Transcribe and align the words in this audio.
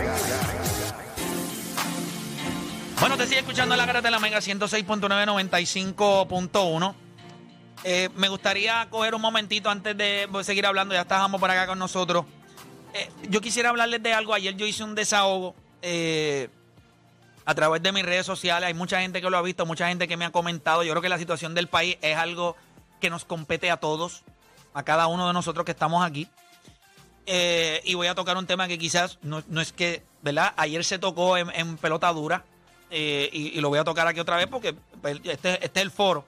Bueno, 3.00 3.16
te 3.16 3.26
sigue 3.26 3.38
escuchando 3.38 3.74
la 3.74 3.86
cara 3.86 4.02
de 4.02 4.10
la 4.10 4.18
Mega 4.18 4.40
106.995.1. 4.40 6.94
Eh, 7.84 8.10
me 8.14 8.28
gustaría 8.28 8.86
coger 8.90 9.14
un 9.14 9.22
momentito 9.22 9.70
antes 9.70 9.96
de 9.96 10.28
seguir 10.42 10.66
hablando, 10.66 10.94
ya 10.94 11.02
estábamos 11.02 11.40
por 11.40 11.50
acá 11.50 11.66
con 11.66 11.78
nosotros. 11.78 12.26
Eh, 12.92 13.08
yo 13.28 13.40
quisiera 13.40 13.70
hablarles 13.70 14.02
de 14.02 14.12
algo. 14.12 14.34
Ayer 14.34 14.54
yo 14.56 14.66
hice 14.66 14.84
un 14.84 14.94
desahogo 14.94 15.54
eh, 15.80 16.50
a 17.44 17.54
través 17.54 17.82
de 17.82 17.92
mis 17.92 18.04
redes 18.04 18.26
sociales. 18.26 18.66
Hay 18.66 18.74
mucha 18.74 19.00
gente 19.00 19.22
que 19.22 19.30
lo 19.30 19.38
ha 19.38 19.42
visto, 19.42 19.64
mucha 19.64 19.88
gente 19.88 20.08
que 20.08 20.16
me 20.16 20.24
ha 20.26 20.30
comentado. 20.30 20.82
Yo 20.82 20.92
creo 20.92 21.02
que 21.02 21.08
la 21.08 21.18
situación 21.18 21.54
del 21.54 21.68
país 21.68 21.96
es 22.02 22.16
algo 22.16 22.56
que 23.00 23.08
nos 23.08 23.24
compete 23.24 23.70
a 23.70 23.78
todos, 23.78 24.24
a 24.74 24.82
cada 24.82 25.06
uno 25.06 25.26
de 25.26 25.32
nosotros 25.32 25.64
que 25.64 25.72
estamos 25.72 26.04
aquí. 26.04 26.28
y 27.26 27.94
voy 27.94 28.08
a 28.08 28.14
tocar 28.14 28.36
un 28.36 28.46
tema 28.46 28.68
que 28.68 28.78
quizás 28.78 29.18
no, 29.22 29.42
es 29.60 29.72
que, 29.72 30.02
¿verdad? 30.20 30.52
Ayer 30.56 30.84
se 30.84 30.98
tocó 30.98 31.38
en, 31.38 31.76
pelota 31.78 32.12
dura 32.12 32.44
y, 32.90 33.58
lo 33.60 33.70
voy 33.70 33.78
a 33.78 33.84
tocar 33.84 34.06
aquí 34.06 34.20
otra 34.20 34.36
vez 34.36 34.48
porque 34.48 34.74
pues, 35.00 35.18
este, 35.24 35.64
este 35.64 35.80
es 35.80 35.82
el 35.82 35.90
foro. 35.90 36.26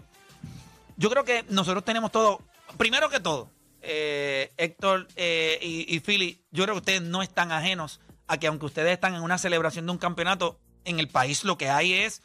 Yo 0.96 1.10
creo 1.10 1.24
que 1.24 1.44
nosotros 1.48 1.84
tenemos 1.84 2.12
todo, 2.12 2.40
primero 2.76 3.08
que 3.08 3.20
todo, 3.20 3.50
eh, 3.80 4.52
Héctor 4.56 5.08
eh, 5.16 5.58
y, 5.60 5.94
y 5.94 6.00
Philly, 6.00 6.44
yo 6.52 6.64
creo 6.64 6.74
que 6.76 6.80
ustedes 6.80 7.02
no 7.02 7.22
están 7.22 7.50
ajenos 7.50 8.00
a 8.28 8.38
que 8.38 8.46
aunque 8.46 8.66
ustedes 8.66 8.92
están 8.92 9.14
en 9.14 9.22
una 9.22 9.38
celebración 9.38 9.86
de 9.86 9.92
un 9.92 9.98
campeonato, 9.98 10.60
en 10.84 10.98
el 10.98 11.08
país 11.08 11.44
lo 11.44 11.58
que 11.58 11.68
hay 11.68 11.92
es, 11.92 12.22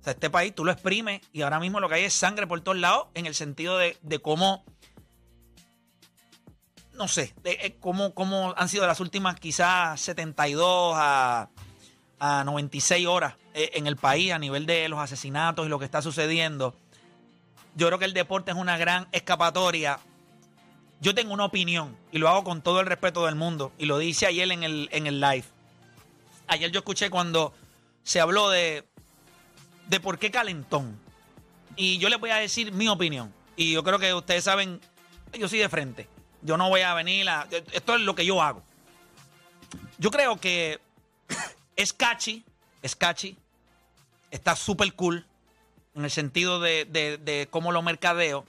o 0.00 0.04
sea, 0.04 0.12
este 0.12 0.30
país 0.30 0.54
tú 0.54 0.64
lo 0.64 0.72
exprimes 0.72 1.20
y 1.32 1.42
ahora 1.42 1.60
mismo 1.60 1.80
lo 1.80 1.88
que 1.88 1.96
hay 1.96 2.04
es 2.04 2.14
sangre 2.14 2.46
por 2.46 2.60
todos 2.60 2.78
lados 2.78 3.08
en 3.14 3.26
el 3.26 3.34
sentido 3.34 3.76
de, 3.78 3.96
cómo, 4.22 4.64
no 6.94 7.08
sé, 7.08 7.34
de, 7.42 7.52
eh, 7.52 7.76
cómo, 7.80 8.14
cómo 8.14 8.54
han 8.56 8.68
sido 8.68 8.86
las 8.86 9.00
últimas 9.00 9.38
quizás 9.38 10.00
72 10.00 10.94
a, 10.96 11.50
a 12.18 12.44
96 12.44 13.06
horas 13.06 13.34
en 13.52 13.86
el 13.86 13.96
país 13.96 14.32
a 14.32 14.38
nivel 14.38 14.64
de 14.66 14.88
los 14.88 15.00
asesinatos 15.00 15.66
y 15.66 15.68
lo 15.68 15.78
que 15.78 15.84
está 15.84 16.02
sucediendo. 16.02 16.76
Yo 17.74 17.86
creo 17.86 17.98
que 17.98 18.04
el 18.04 18.14
deporte 18.14 18.50
es 18.50 18.56
una 18.56 18.76
gran 18.76 19.08
escapatoria. 19.12 19.98
Yo 21.00 21.14
tengo 21.14 21.32
una 21.32 21.44
opinión 21.44 21.96
y 22.12 22.18
lo 22.18 22.28
hago 22.28 22.44
con 22.44 22.62
todo 22.62 22.80
el 22.80 22.86
respeto 22.86 23.24
del 23.26 23.34
mundo 23.34 23.72
y 23.78 23.86
lo 23.86 23.98
dice 23.98 24.26
ayer 24.26 24.50
en 24.50 24.62
el, 24.62 24.88
en 24.92 25.06
el 25.06 25.20
live. 25.20 25.44
Ayer 26.46 26.70
yo 26.70 26.80
escuché 26.80 27.10
cuando 27.10 27.54
se 28.02 28.20
habló 28.20 28.50
de, 28.50 28.84
de 29.88 30.00
por 30.00 30.18
qué 30.18 30.30
calentón. 30.30 30.98
Y 31.76 31.98
yo 31.98 32.08
les 32.08 32.20
voy 32.20 32.30
a 32.30 32.36
decir 32.36 32.72
mi 32.72 32.88
opinión. 32.88 33.32
Y 33.56 33.72
yo 33.72 33.82
creo 33.84 33.98
que 33.98 34.12
ustedes 34.12 34.44
saben, 34.44 34.80
yo 35.32 35.48
soy 35.48 35.60
de 35.60 35.68
frente. 35.68 36.08
Yo 36.42 36.56
no 36.56 36.68
voy 36.68 36.80
a 36.80 36.94
venir 36.94 37.28
a... 37.28 37.46
Esto 37.72 37.94
es 37.94 38.00
lo 38.00 38.14
que 38.14 38.26
yo 38.26 38.42
hago. 38.42 38.62
Yo 39.98 40.10
creo 40.10 40.38
que 40.38 40.80
es 41.76 41.92
catchy, 41.92 42.44
es 42.82 42.96
catchy, 42.96 43.36
está 44.30 44.56
súper 44.56 44.92
cool 44.94 45.26
en 45.94 46.04
el 46.04 46.10
sentido 46.10 46.60
de, 46.60 47.48
cómo 47.50 47.72
lo 47.72 47.82
mercadeo, 47.82 48.44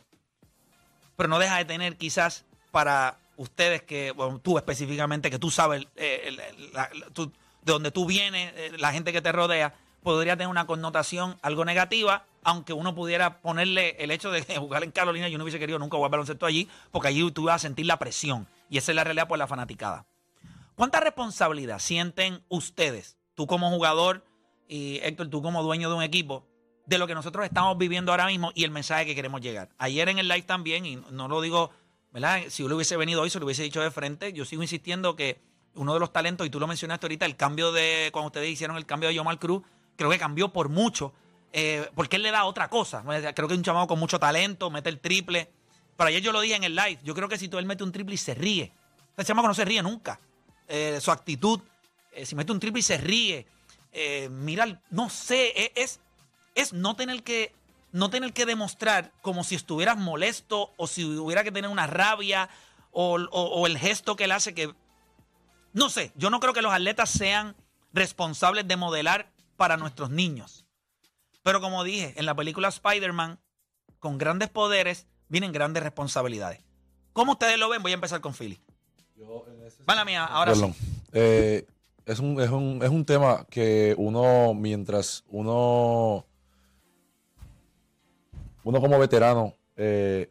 pero 1.16 1.30
no 1.30 1.40
deja 1.40 1.58
de 1.58 1.66
tener 1.66 1.98
quizás 1.98 2.46
para 2.72 3.18
ustedes 3.38 3.82
que, 3.84 4.12
bueno, 4.12 4.40
tú 4.40 4.58
específicamente, 4.58 5.30
que 5.30 5.40
tú 5.40 5.50
sabes 5.50 5.88
eh, 5.96 6.38
de 7.64 7.72
donde 7.74 7.92
tú 7.92 8.06
vienes, 8.06 8.54
eh, 8.56 8.72
la 8.78 8.92
gente 8.92 9.12
que 9.12 9.22
te 9.22 9.32
rodea, 9.32 9.74
podría 10.04 10.36
tener 10.36 10.48
una 10.48 10.66
connotación 10.66 11.38
algo 11.42 11.66
negativa, 11.66 12.26
aunque 12.44 12.74
uno 12.74 12.96
pudiera 12.96 13.42
ponerle 13.42 13.96
el 14.00 14.12
hecho 14.12 14.32
de 14.32 14.44
jugar 14.58 14.84
en 14.84 14.92
Carolina, 14.92 15.30
yo 15.30 15.38
no 15.38 15.44
hubiese 15.44 15.60
querido 15.60 15.80
nunca 15.80 15.98
jugar 15.98 16.12
baloncesto 16.12 16.46
allí, 16.46 16.68
porque 16.92 17.10
allí 17.10 17.30
tú 17.32 17.44
ibas 17.44 17.56
a 17.56 17.60
sentir 17.60 17.86
la 17.86 18.00
presión, 18.00 18.48
y 18.70 18.78
esa 18.78 18.92
es 18.92 18.96
la 18.96 19.04
realidad 19.04 19.28
por 19.28 19.38
la 19.38 19.48
fanaticada. 19.48 20.06
¿Cuánta 20.76 21.00
responsabilidad 21.00 21.80
sienten 21.80 22.44
ustedes, 22.50 23.18
tú 23.36 23.46
como 23.46 23.70
jugador 23.70 24.26
y 24.68 25.00
Héctor, 25.04 25.28
tú 25.30 25.42
como 25.42 25.62
dueño 25.64 25.90
de 25.90 25.96
un 25.96 26.04
equipo, 26.04 26.48
de 26.86 26.98
lo 26.98 27.08
que 27.08 27.16
nosotros 27.16 27.46
estamos 27.46 27.78
viviendo 27.78 28.12
ahora 28.12 28.28
mismo 28.28 28.52
y 28.56 28.64
el 28.64 28.72
mensaje 28.72 29.06
que 29.06 29.16
queremos 29.16 29.42
llegar. 29.42 29.70
Ayer 29.78 30.10
en 30.10 30.20
el 30.20 30.28
live 30.28 30.44
también, 30.44 30.86
y 30.86 30.96
no 30.96 31.28
lo 31.28 31.42
digo, 31.42 31.72
¿verdad? 32.12 32.42
Si 32.50 32.64
yo 32.64 32.70
le 32.70 32.76
hubiese 32.76 32.98
venido 32.98 33.22
hoy, 33.22 33.30
se 33.30 33.40
lo 33.40 33.46
hubiese 33.46 33.64
dicho 33.64 33.82
de 33.82 33.92
frente. 33.92 34.34
Yo 34.34 34.46
sigo 34.46 34.62
insistiendo 34.62 35.16
que 35.16 35.40
uno 35.76 35.94
de 35.94 36.00
los 36.00 36.12
talentos, 36.12 36.46
y 36.46 36.50
tú 36.50 36.60
lo 36.60 36.68
mencionaste 36.68 37.06
ahorita, 37.06 37.26
el 37.26 37.36
cambio 37.36 37.72
de, 37.72 38.10
cuando 38.12 38.28
ustedes 38.28 38.50
hicieron 38.50 38.78
el 38.78 38.86
cambio 38.86 39.10
de 39.10 39.16
Yomar 39.16 39.40
Cruz, 39.40 39.64
creo 39.96 40.10
que 40.10 40.18
cambió 40.18 40.50
por 40.50 40.70
mucho, 40.70 41.14
eh, 41.54 41.90
porque 41.96 42.18
él 42.18 42.24
le 42.24 42.32
da 42.32 42.46
otra 42.46 42.70
cosa. 42.70 43.04
Creo 43.34 43.48
que 43.48 43.54
es 43.54 43.58
un 43.58 43.64
chamado 43.64 43.88
con 43.88 44.00
mucho 44.00 44.20
talento, 44.20 44.70
mete 44.70 44.90
el 44.90 45.00
triple. 45.00 45.50
Pero 45.96 46.08
ayer 46.08 46.22
yo 46.22 46.32
lo 46.32 46.42
dije 46.42 46.56
en 46.56 46.64
el 46.64 46.76
live, 46.76 47.00
yo 47.04 47.14
creo 47.14 47.30
que 47.30 47.38
si 47.38 47.48
tú 47.48 47.60
él 47.60 47.66
mete 47.66 47.84
un 47.84 47.92
triple 47.92 48.16
y 48.16 48.18
se 48.18 48.34
ríe, 48.34 48.72
ese 49.16 49.28
chamaco 49.28 49.48
no 49.48 49.54
se 49.54 49.66
ríe 49.66 49.84
nunca. 49.84 50.20
Eh, 50.68 51.00
su 51.00 51.12
actitud, 51.12 51.60
eh, 52.12 52.26
si 52.26 52.36
mete 52.36 52.52
un 52.52 52.60
triple 52.60 52.80
y 52.80 52.84
se 52.84 52.98
ríe, 52.98 53.46
mira, 54.30 54.82
no 54.90 55.10
sé, 55.10 55.72
es 55.76 56.00
no 56.74 56.96
tener 56.96 57.24
que 57.24 57.54
no 57.92 58.10
tener 58.10 58.34
que 58.34 58.46
demostrar 58.46 59.12
como 59.22 59.44
si 59.44 59.56
estuvieras 59.56 59.98
molesto 59.98 60.72
o 60.78 60.88
si 60.88 61.04
hubiera 61.04 61.44
que 61.44 61.52
tener 61.52 61.70
una 61.70 61.88
rabia 61.88 62.50
o, 62.92 63.68
el 63.68 63.78
gesto 63.78 64.16
que 64.16 64.26
él 64.26 64.32
hace 64.32 64.54
que... 64.54 64.74
No 65.74 65.90
sé, 65.90 66.12
yo 66.16 66.30
no 66.30 66.40
creo 66.40 66.54
que 66.54 66.62
los 66.62 66.74
atletas 66.74 67.10
sean 67.10 67.56
responsables 67.94 68.68
de 68.68 68.76
modelar 68.76 69.32
para 69.56 69.78
nuestros 69.78 70.10
niños. 70.10 70.66
Pero 71.44 71.62
como 71.62 71.84
dije, 71.84 72.14
en 72.18 72.26
la 72.26 72.36
película 72.36 72.68
Spider-Man, 72.68 73.40
con 74.00 74.18
grandes 74.18 74.50
poderes 74.50 75.08
vienen 75.30 75.54
grandes 75.54 75.84
responsabilidades. 75.84 76.62
¿Cómo 77.14 77.34
ustedes 77.34 77.58
lo 77.58 77.70
ven? 77.70 77.82
Voy 77.82 77.92
a 77.92 77.96
empezar 77.96 78.20
con 78.22 78.34
Philly. 78.34 78.62
Yo 79.16 79.46
mía, 80.06 80.26
ahora 80.26 80.56
sí. 80.56 80.74
Eh, 81.14 81.66
es, 82.06 82.20
un, 82.20 82.42
es, 82.42 82.50
un, 82.50 82.82
es 82.84 82.90
un 82.90 83.06
tema 83.06 83.46
que 83.50 83.96
uno, 83.98 84.54
mientras 84.54 85.24
uno 85.28 86.26
uno 88.64 88.82
como 88.82 89.00
veterano, 89.00 89.56
eh, 89.76 90.30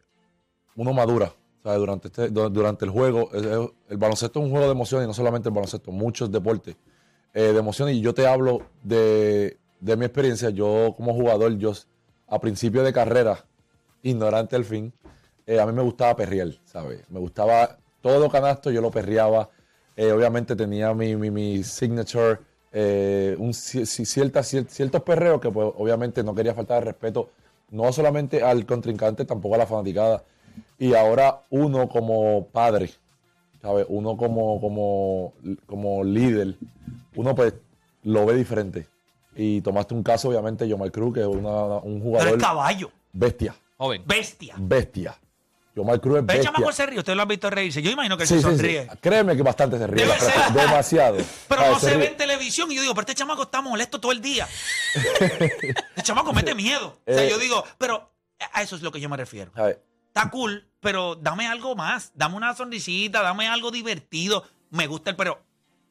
uno 0.75 0.93
madura. 0.93 1.33
Durante, 1.63 2.07
este, 2.07 2.29
durante 2.29 2.85
el 2.85 2.91
juego, 2.91 3.29
el, 3.33 3.97
baloncesto 3.97 4.39
es 4.39 4.45
un 4.45 4.51
juego 4.51 4.65
de 4.65 4.71
emociones 4.71 5.05
y 5.05 5.07
no 5.07 5.13
solamente 5.13 5.49
el 5.49 5.53
baloncesto, 5.53 5.91
muchos 5.91 6.31
deportes 6.31 6.75
eh, 7.35 7.53
de 7.53 7.59
emociones. 7.59 7.95
Y 7.95 8.01
yo 8.01 8.15
te 8.15 8.25
hablo 8.25 8.63
de, 8.81 9.59
mi 9.79 10.05
experiencia. 10.05 10.49
Yo, 10.49 10.95
como 10.97 11.13
jugador, 11.13 11.55
yo 11.59 11.73
a 12.27 12.39
principio 12.39 12.81
de 12.81 12.91
carrera, 12.91 13.45
ignorante 14.01 14.55
al 14.55 14.65
fin, 14.65 14.91
eh, 15.45 15.59
a 15.59 15.67
mí 15.67 15.71
me 15.71 15.83
gustaba 15.83 16.15
perrear, 16.15 16.47
¿sabes? 16.65 17.07
Me 17.11 17.19
gustaba 17.19 17.77
todo 18.01 18.27
canasto, 18.27 18.71
yo 18.71 18.81
lo 18.81 18.89
perreaba. 18.89 19.47
obviamente 19.95 20.55
tenía 20.55 20.95
mi, 20.95 21.15
mi, 21.15 21.63
signature, 21.63 22.39
un, 23.37 23.53
ciertos 23.53 25.03
perreos 25.03 25.39
que, 25.39 25.51
pues, 25.51 25.71
obviamente 25.77 26.23
no 26.23 26.33
quería 26.33 26.55
faltar 26.55 26.79
de 26.79 26.85
respeto 26.85 27.29
no 27.71 27.91
solamente 27.91 28.43
al 28.43 28.65
contrincante, 28.65 29.25
tampoco 29.25 29.55
a 29.55 29.59
la 29.59 29.65
fanaticada. 29.65 30.23
Y 30.77 30.93
ahora 30.93 31.43
uno 31.49 31.89
como 31.89 32.47
padre, 32.47 32.91
¿sabes? 33.61 33.85
Uno 33.89 34.17
como, 34.17 34.59
como, 34.59 35.33
como 35.65 36.03
líder, 36.03 36.55
uno 37.15 37.33
pues 37.33 37.53
lo 38.03 38.25
ve 38.25 38.35
diferente. 38.35 38.87
Y 39.35 39.61
tomaste 39.61 39.93
un 39.93 40.03
caso, 40.03 40.29
obviamente, 40.29 40.67
Yomar 40.67 40.91
Cruz, 40.91 41.13
que 41.13 41.21
es 41.21 41.27
un 41.27 42.01
jugador. 42.01 42.31
Pero 42.31 42.37
caballo. 42.37 42.91
Bestia. 43.13 43.55
Joven. 43.77 44.03
Bestia. 44.05 44.55
Bestia. 44.57 45.17
Yomar 45.75 46.01
Cruz 46.01 46.19
es 46.19 46.25
bestia. 46.25 46.51
chamaco 46.51 46.71
se 46.71 46.85
ríe, 46.85 46.99
usted 46.99 47.15
lo 47.15 47.21
ha 47.21 47.25
visto 47.25 47.49
reírse. 47.49 47.81
Yo 47.81 47.91
imagino 47.91 48.17
que 48.17 48.23
él 48.23 48.29
se 48.29 48.41
sonríe. 48.41 48.87
Créeme 48.99 49.35
que 49.35 49.43
bastante 49.43 49.77
se 49.77 49.87
ríe. 49.87 50.05
Demasiado. 50.53 51.17
Pero 51.47 51.67
no 51.67 51.79
se, 51.79 51.95
ve 51.95 52.07
en 52.07 52.17
televisión 52.17 52.71
y 52.71 52.75
yo 52.75 52.81
digo, 52.81 52.93
pero 52.93 53.01
este 53.01 53.15
chamaco 53.15 53.43
está 53.43 53.61
molesto 53.61 53.99
todo 53.99 54.11
el 54.11 54.21
día. 54.21 54.47
el 55.95 56.03
chamaco 56.03 56.33
mete 56.33 56.55
miedo. 56.55 56.99
o 57.05 57.13
sea, 57.13 57.27
yo 57.27 57.37
eh, 57.37 57.39
digo, 57.39 57.63
pero 57.77 58.11
a 58.53 58.61
eso 58.61 58.75
es 58.75 58.81
lo 58.81 58.91
que 58.91 58.99
yo 58.99 59.09
me 59.09 59.17
refiero. 59.17 59.51
Está 60.07 60.29
cool, 60.29 60.67
pero 60.79 61.15
dame 61.15 61.47
algo 61.47 61.75
más. 61.75 62.11
Dame 62.15 62.35
una 62.35 62.53
sonrisita, 62.55 63.21
dame 63.21 63.47
algo 63.47 63.71
divertido. 63.71 64.43
Me 64.69 64.87
gusta 64.87 65.11
el, 65.11 65.15
pero 65.15 65.41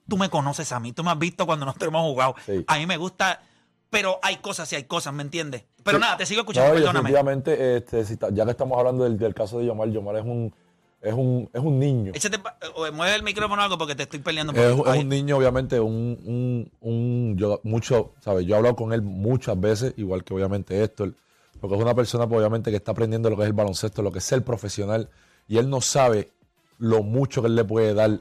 tú 0.09 0.19
me 0.19 0.29
conoces 0.29 0.73
a 0.73 0.81
mí, 0.81 0.93
tú 0.93 1.05
me 1.05 1.11
has 1.11 1.19
visto 1.19 1.47
cuando 1.47 1.67
nosotros 1.67 1.89
hemos 1.89 2.03
jugado. 2.03 2.35
A 2.67 2.79
mí 2.79 2.87
me 2.87 2.97
gusta 2.97 3.43
pero 3.91 4.19
hay 4.23 4.37
cosas 4.37 4.73
y 4.73 4.77
hay 4.77 4.85
cosas, 4.85 5.13
¿me 5.13 5.23
entiendes? 5.23 5.65
Pero 5.83 5.99
Sí. 5.99 6.03
nada, 6.03 6.17
te 6.17 6.27
sigo 6.27 6.41
escuchando, 6.41 6.69
No, 6.71 6.75
perdóname. 6.75 6.99
definitivamente, 7.11 7.77
este, 7.77 8.05
si 8.05 8.13
está- 8.15 8.31
ya 8.31 8.45
que 8.45 8.53
estamos 8.53 8.79
hablando 8.79 9.05
del, 9.05 9.19
del 9.19 9.35
caso 9.35 9.59
de 9.59 9.67
Yomar, 9.67 9.89
Yomar 9.91 10.17
es 10.17 10.25
un, 10.25 10.55
es 11.03 11.13
un, 11.15 11.51
es 11.53 11.61
un 11.61 11.79
niño. 11.79 12.13
Échate 12.15 12.39
o 12.75 12.93
mueve 12.93 13.17
el 13.17 13.23
micrófono 13.23 13.63
o 13.63 13.65
algo 13.65 13.79
porque 13.79 13.95
te 13.95 14.05
estoy 14.05 14.21
peleando. 14.21 14.53
un 14.53 14.59
Es, 14.59 14.65
es 14.97 15.03
un 15.03 15.09
niño, 15.09 15.37
obviamente, 15.39 15.81
un, 15.81 16.19
un, 16.25 16.71
un- 16.81 17.37
yo 17.37 17.61
mucho, 17.65 18.13
¿sabes? 18.21 18.47
Yo 18.47 18.55
he 18.55 18.57
hablado 18.59 18.77
con 18.77 18.93
él 18.93 19.03
muchas 19.03 19.59
veces, 19.59 19.95
igual 19.97 20.23
que 20.25 20.35
obviamente 20.35 20.83
Héctor, 20.83 21.15
porque 21.61 21.77
es 21.77 21.83
una 21.83 21.95
persona, 21.95 22.29
pues, 22.29 22.39
obviamente, 22.39 22.71
que 22.71 22.77
está 22.77 22.93
aprendiendo 22.93 23.29
lo 23.31 23.37
que 23.37 23.43
es 23.43 23.47
el 23.49 23.53
baloncesto, 23.55 24.03
lo 24.03 24.13
que 24.13 24.19
es 24.19 24.25
ser 24.25 24.45
profesional, 24.45 25.09
y 25.49 25.59
él 25.59 25.69
no 25.69 25.81
sabe 25.81 26.31
lo 26.79 27.03
mucho 27.03 27.41
que 27.43 27.49
él 27.49 27.57
le 27.57 27.65
puede 27.65 27.93
dar 27.95 28.21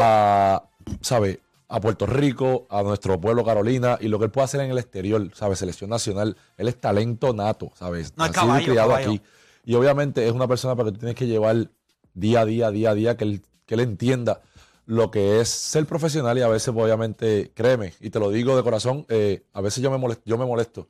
a, 0.00 0.62
¿sabes? 1.00 1.38
A 1.72 1.80
Puerto 1.80 2.06
Rico, 2.06 2.66
a 2.68 2.82
nuestro 2.82 3.20
pueblo 3.20 3.44
Carolina, 3.44 3.96
y 4.00 4.08
lo 4.08 4.18
que 4.18 4.26
él 4.26 4.30
puede 4.30 4.44
hacer 4.44 4.60
en 4.60 4.70
el 4.70 4.78
exterior, 4.78 5.30
¿sabes? 5.34 5.58
Selección 5.58 5.90
nacional, 5.90 6.36
él 6.58 6.68
es 6.68 6.80
talento 6.80 7.32
nato, 7.32 7.72
¿sabes? 7.74 8.12
No, 8.16 8.26
es 8.26 8.32
caballo, 8.32 8.64
criado 8.64 8.90
caballo. 8.90 9.10
aquí. 9.10 9.22
Y 9.64 9.74
obviamente 9.74 10.26
es 10.26 10.32
una 10.32 10.46
persona 10.46 10.76
para 10.76 10.88
que 10.88 10.92
tú 10.92 10.98
tienes 10.98 11.16
que 11.16 11.26
llevar 11.26 11.70
día 12.14 12.40
a 12.40 12.44
día, 12.44 12.70
día 12.70 12.90
a 12.90 12.94
día, 12.94 13.16
que 13.16 13.24
él, 13.24 13.42
que 13.64 13.74
él 13.74 13.80
entienda 13.80 14.42
lo 14.86 15.10
que 15.10 15.40
es 15.40 15.48
ser 15.48 15.86
profesional 15.86 16.36
y 16.36 16.42
a 16.42 16.48
veces, 16.48 16.74
pues, 16.74 16.84
obviamente, 16.84 17.52
créeme, 17.54 17.94
y 18.00 18.10
te 18.10 18.18
lo 18.18 18.30
digo 18.30 18.56
de 18.56 18.62
corazón, 18.62 19.06
eh, 19.08 19.44
a 19.52 19.60
veces 19.60 19.82
yo 19.82 19.90
me 19.90 19.98
molesto, 19.98 20.22
yo 20.26 20.36
me 20.36 20.44
molesto 20.44 20.88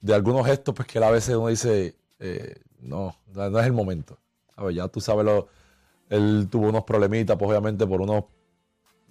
de 0.00 0.14
algunos 0.14 0.46
gestos, 0.46 0.74
pues 0.74 0.86
que 0.86 0.98
él 0.98 1.04
a 1.04 1.10
veces 1.10 1.34
uno 1.34 1.48
dice, 1.48 1.96
eh, 2.18 2.54
no, 2.80 3.16
no 3.32 3.50
no 3.50 3.58
es 3.58 3.66
el 3.66 3.72
momento. 3.72 4.18
A 4.54 4.64
ver, 4.64 4.74
ya 4.74 4.88
tú 4.88 5.00
sabes, 5.00 5.24
lo, 5.24 5.48
él 6.10 6.48
tuvo 6.50 6.68
unos 6.68 6.84
problemitas, 6.84 7.36
pues 7.38 7.48
obviamente 7.48 7.86
por 7.86 8.02
unos 8.02 8.24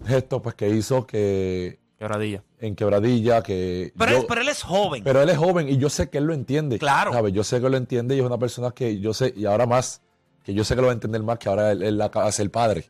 gestos 0.06 0.42
pues 0.42 0.54
que 0.54 0.68
hizo 0.70 1.06
que 1.06 1.78
Quebradilla. 1.98 2.42
en 2.60 2.74
quebradilla, 2.74 3.42
que... 3.42 3.92
pero, 3.98 4.12
yo- 4.12 4.18
él, 4.18 4.24
pero 4.28 4.40
él 4.40 4.48
es 4.48 4.62
joven. 4.62 5.02
pero 5.04 5.22
él 5.22 5.28
es 5.30 5.36
joven 5.38 5.68
y 5.68 5.76
yo 5.78 5.88
sé 5.90 6.10
que 6.10 6.18
él 6.18 6.24
lo 6.24 6.34
entiende. 6.34 6.78
Claro. 6.78 7.12
¿sabes? 7.12 7.32
Yo 7.32 7.44
sé 7.44 7.60
que 7.60 7.66
él 7.66 7.72
lo 7.72 7.78
entiende 7.78 8.16
y 8.16 8.20
es 8.20 8.24
una 8.26 8.38
persona 8.38 8.70
que 8.72 8.98
yo 9.00 9.14
sé, 9.14 9.32
y 9.36 9.46
ahora 9.46 9.66
más, 9.66 10.00
que 10.42 10.52
yo 10.54 10.64
sé 10.64 10.74
que 10.74 10.80
lo 10.80 10.88
va 10.88 10.92
a 10.92 10.94
entender 10.94 11.22
más, 11.22 11.38
que 11.38 11.48
ahora 11.48 11.72
él, 11.72 11.82
él 11.82 11.98
de 11.98 12.32
ser 12.32 12.50
padre. 12.50 12.84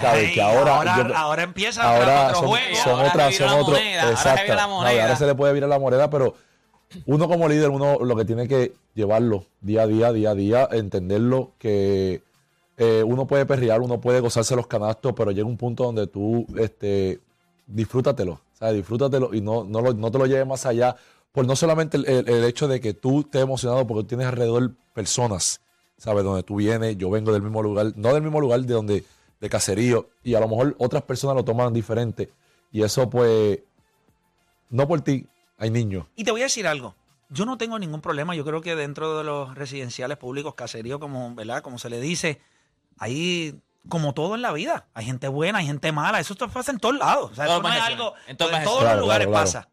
¿Sabes? 0.00 0.28
Ey, 0.28 0.34
que 0.34 0.40
ahora, 0.42 0.76
ahora, 0.76 1.08
yo- 1.08 1.16
ahora 1.16 1.42
empieza 1.42 1.82
ahora 1.82 2.26
otro 2.28 2.38
son, 2.40 2.48
juego. 2.50 2.76
son 2.76 2.92
Ahora 2.92 3.08
otras, 3.08 3.34
son 3.34 3.48
otros. 3.48 3.78
ahora 3.78 4.10
exacto. 4.10 4.68
moneda. 4.68 5.02
ahora 5.02 5.16
se 5.16 5.26
le 5.26 5.34
puede 5.34 5.52
virar 5.54 5.68
la 5.68 5.78
moneda, 5.80 6.08
pero 6.08 6.36
uno 7.06 7.26
como 7.26 7.48
líder, 7.48 7.70
uno 7.70 7.98
lo 8.00 8.14
que 8.14 8.24
tiene 8.24 8.46
que 8.46 8.74
llevarlo 8.94 9.46
día 9.60 9.82
a 9.82 9.86
día, 9.88 10.12
día 10.12 10.30
a 10.30 10.34
día, 10.36 10.68
entenderlo 10.70 11.52
que 11.58 12.22
eh, 12.76 13.02
uno 13.04 13.26
puede 13.26 13.46
perrear, 13.46 13.80
uno 13.80 14.00
puede 14.00 14.20
gozarse 14.20 14.56
los 14.56 14.66
canastos, 14.66 15.12
pero 15.14 15.30
llega 15.30 15.46
un 15.46 15.56
punto 15.56 15.84
donde 15.84 16.06
tú 16.06 16.46
este, 16.58 17.20
disfrútatelo, 17.66 18.40
¿sabes? 18.54 18.76
Disfrútatelo 18.76 19.34
y 19.34 19.40
no, 19.40 19.64
no, 19.64 19.80
lo- 19.80 19.94
no 19.94 20.10
te 20.10 20.18
lo 20.18 20.26
lleves 20.26 20.46
más 20.46 20.66
allá, 20.66 20.96
por 21.32 21.46
no 21.46 21.56
solamente 21.56 21.96
el, 21.96 22.44
hecho 22.44 22.68
de 22.68 22.80
que 22.80 22.94
tú 22.94 23.20
estés 23.20 23.42
emocionado 23.42 23.86
porque 23.86 24.08
tienes 24.08 24.26
alrededor 24.26 24.72
personas, 24.94 25.60
¿sabes? 25.96 26.24
Donde 26.24 26.42
tú 26.42 26.56
vienes, 26.56 26.96
yo 26.98 27.10
vengo 27.10 27.32
del 27.32 27.42
mismo 27.42 27.62
lugar, 27.62 27.92
no 27.96 28.12
del 28.12 28.22
mismo 28.22 28.40
lugar 28.40 28.60
de 28.60 28.74
donde, 28.74 29.04
de 29.40 29.48
caserío, 29.48 30.08
y 30.22 30.34
a 30.34 30.40
lo 30.40 30.48
mejor 30.48 30.74
otras 30.78 31.02
personas 31.02 31.36
lo 31.36 31.44
toman 31.44 31.72
diferente, 31.72 32.30
y 32.70 32.82
eso 32.82 33.08
pues, 33.08 33.60
no 34.70 34.88
por 34.88 35.00
ti, 35.02 35.26
hay 35.58 35.70
niños. 35.70 36.06
Y 36.16 36.24
te 36.24 36.30
voy 36.30 36.40
a 36.40 36.44
decir 36.44 36.66
algo. 36.66 36.94
Yo 37.28 37.46
no 37.46 37.56
tengo 37.56 37.78
ningún 37.78 38.00
problema. 38.02 38.34
Yo 38.34 38.44
creo 38.44 38.60
que 38.60 38.76
dentro 38.76 39.16
de 39.16 39.24
los 39.24 39.54
residenciales 39.54 40.18
públicos, 40.18 40.54
caserío, 40.54 41.00
como, 41.00 41.34
¿verdad? 41.34 41.62
como 41.62 41.78
se 41.78 41.88
le 41.88 41.98
dice, 42.00 42.40
hay 42.98 43.60
como 43.88 44.14
todo 44.14 44.34
en 44.34 44.42
la 44.42 44.52
vida. 44.52 44.86
Hay 44.94 45.04
gente 45.04 45.28
buena, 45.28 45.58
hay 45.58 45.66
gente 45.66 45.92
mala. 45.92 46.20
Eso 46.20 46.34
pasa 46.36 46.70
en 46.70 46.78
todos 46.78 46.96
lados. 46.96 47.32
O 47.32 47.34
sea, 47.34 47.46
Todas 47.46 47.60
eso 47.60 47.68
no 47.68 47.74
es 47.74 47.82
algo. 47.82 48.14
En 48.26 48.30
En, 48.30 48.36
todas 48.36 48.64
todos 48.64 48.84
los 48.84 49.00
lugares 49.00 49.26
claro, 49.26 49.44
pasa. 49.44 49.68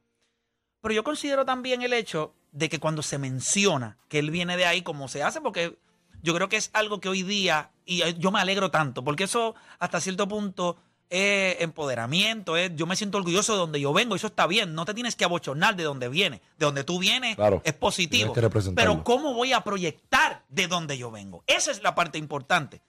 Pero 0.82 0.94
yo 0.94 1.04
considero 1.04 1.46
también 1.46 1.82
el 1.82 1.94
hecho 1.94 2.34
de 2.52 2.70
que 2.70 2.80
cuando 2.80 3.04
se 3.04 3.18
menciona 3.18 3.98
que 4.08 4.20
él 4.20 4.32
viene 4.32 4.58
de 4.58 4.66
ahí, 4.66 4.82
como 4.82 5.08
se 5.08 5.24
hace, 5.24 5.42
porque 5.42 5.78
yo 6.22 6.34
creo 6.34 6.50
que 6.50 6.58
es 6.58 6.70
algo 6.74 7.00
que 7.00 7.10
hoy 7.10 7.24
día, 7.24 7.72
y 7.86 8.02
yo 8.18 8.32
me 8.32 8.40
alegro 8.40 8.72
tanto, 8.72 9.04
porque 9.04 9.26
eso 9.26 9.56
hasta 9.78 10.02
cierto 10.02 10.28
punto 10.28 10.78
es 11.10 11.62
empoderamiento, 11.62 12.56
es, 12.56 12.76
yo 12.76 12.86
me 12.86 12.96
siento 12.96 13.18
orgulloso 13.18 13.54
de 13.54 13.60
donde 13.60 13.82
yo 13.82 13.94
vengo, 13.94 14.16
eso 14.16 14.28
está 14.28 14.46
bien, 14.48 14.76
no 14.76 14.86
te 14.86 14.94
tienes 14.94 15.16
que 15.16 15.26
abochornar 15.26 15.76
de 15.76 15.84
donde 15.84 16.08
vienes, 16.08 16.42
de 16.58 16.66
donde 16.66 16.84
tú 16.84 17.00
vienes 17.00 17.36
Claro, 17.36 17.62
es 17.66 17.74
positivo, 17.74 18.34
pero 18.76 19.04
¿cómo 19.04 19.34
voy 19.34 19.54
a 19.54 19.62
proyectar 19.62 20.44
de 20.50 20.68
donde 20.68 20.98
yo 20.98 21.10
vengo? 21.10 21.44
Esa 21.48 21.72
es 21.72 21.82
la 21.82 21.96
parte 21.96 22.18
importante. 22.18 22.82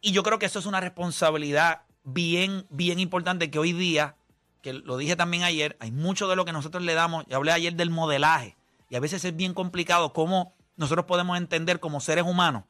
Y 0.00 0.12
yo 0.12 0.22
creo 0.22 0.38
que 0.38 0.46
eso 0.46 0.58
es 0.58 0.66
una 0.66 0.80
responsabilidad 0.80 1.82
bien, 2.04 2.66
bien 2.70 2.98
importante 2.98 3.50
que 3.50 3.58
hoy 3.58 3.72
día, 3.72 4.16
que 4.62 4.72
lo 4.72 4.96
dije 4.96 5.16
también 5.16 5.42
ayer, 5.42 5.76
hay 5.80 5.90
mucho 5.90 6.28
de 6.28 6.36
lo 6.36 6.44
que 6.44 6.52
nosotros 6.52 6.82
le 6.82 6.94
damos, 6.94 7.24
yo 7.28 7.36
hablé 7.36 7.52
ayer 7.52 7.74
del 7.74 7.90
modelaje, 7.90 8.56
y 8.88 8.96
a 8.96 9.00
veces 9.00 9.24
es 9.24 9.36
bien 9.36 9.54
complicado 9.54 10.12
cómo 10.12 10.54
nosotros 10.76 11.06
podemos 11.06 11.38
entender 11.38 11.78
como 11.80 12.00
seres 12.00 12.24
humanos 12.24 12.64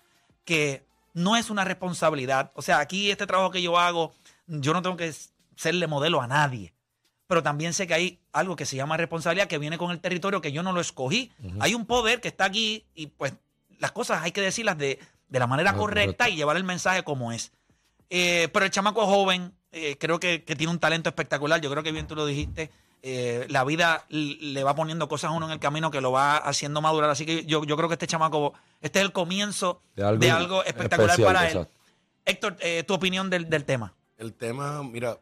que 0.45 0.85
no 1.15 1.37
es 1.37 1.51
una 1.51 1.65
responsabilidad. 1.65 2.53
O 2.55 2.63
sea, 2.63 2.79
aquí 2.81 3.11
este 3.11 3.27
trabajo 3.27 3.51
que 3.51 3.63
yo 3.63 3.79
hago, 3.79 4.13
yo 4.47 4.73
no 4.73 4.83
tengo 4.83 4.97
que 4.97 5.13
serle 5.57 5.87
modelo 5.87 6.21
a 6.21 6.27
nadie. 6.27 6.75
Pero 7.27 7.43
también 7.43 7.73
sé 7.73 7.87
que 7.87 7.95
hay 7.95 8.21
algo 8.33 8.57
que 8.57 8.67
se 8.67 8.77
llama 8.77 8.97
responsabilidad 8.97 9.47
que 9.47 9.59
viene 9.59 9.79
con 9.79 9.93
el 9.93 10.01
territorio 10.01 10.41
que 10.41 10.53
yo 10.53 10.63
no 10.63 10.73
lo 10.73 10.81
escogí. 10.81 11.31
Hay 11.61 11.75
un 11.75 11.87
poder 11.87 12.21
que 12.21 12.29
está 12.29 12.45
aquí 12.45 12.85
y 12.95 13.07
pues 13.07 13.35
las 13.79 13.93
cosas 13.93 14.23
hay 14.23 14.33
que 14.33 14.41
decirlas 14.41 14.77
de, 14.77 14.99
de 15.31 15.39
la 15.39 15.47
manera 15.47 15.73
correcta 15.75 16.25
correcto. 16.25 16.35
y 16.35 16.37
llevar 16.37 16.57
el 16.57 16.65
mensaje 16.65 17.03
como 17.03 17.33
es. 17.33 17.53
Eh, 18.11 18.49
pero 18.53 18.65
el 18.67 18.71
chamaco 18.71 19.07
joven, 19.07 19.55
eh, 19.73 19.97
creo 19.99 20.21
que, 20.21 20.45
que 20.45 20.57
tiene 20.57 20.73
un 20.73 20.79
talento 20.79 21.09
espectacular. 21.09 21.61
Yo 21.61 21.71
creo 21.71 21.83
que 21.83 21.93
bien 21.93 22.07
tú 22.07 22.15
lo 22.17 22.27
dijiste. 22.27 22.71
Eh, 23.03 23.47
la 23.49 23.65
vida 23.65 24.05
le 24.11 24.63
va 24.63 24.75
poniendo 24.75 25.09
cosas 25.09 25.31
a 25.31 25.33
uno 25.33 25.47
en 25.47 25.53
el 25.53 25.59
camino 25.59 25.91
que 25.91 26.01
lo 26.03 26.13
va 26.13 26.37
haciendo 26.37 26.83
madurar. 26.83 27.09
Así 27.09 27.25
que 27.25 27.47
yo, 27.47 27.65
yo 27.65 27.77
creo 27.77 27.89
que 27.89 27.95
este 27.95 28.07
chamaco, 28.07 28.53
este 28.83 28.99
es 28.99 29.07
el 29.07 29.13
comienzo 29.13 29.81
De 29.97 30.19
de 30.19 30.31
algo 30.31 30.63
espectacular 30.65 31.11
especial, 31.11 31.35
para 31.35 31.49
él. 31.49 31.57
exacto. 31.57 31.75
Héctor, 32.27 32.57
eh, 32.61 32.85
tu 32.87 32.93
opinión 32.95 33.31
del, 33.31 33.49
del 33.49 33.65
tema. 33.65 33.95
El 34.19 34.35
tema, 34.35 34.83
mira, 34.83 35.13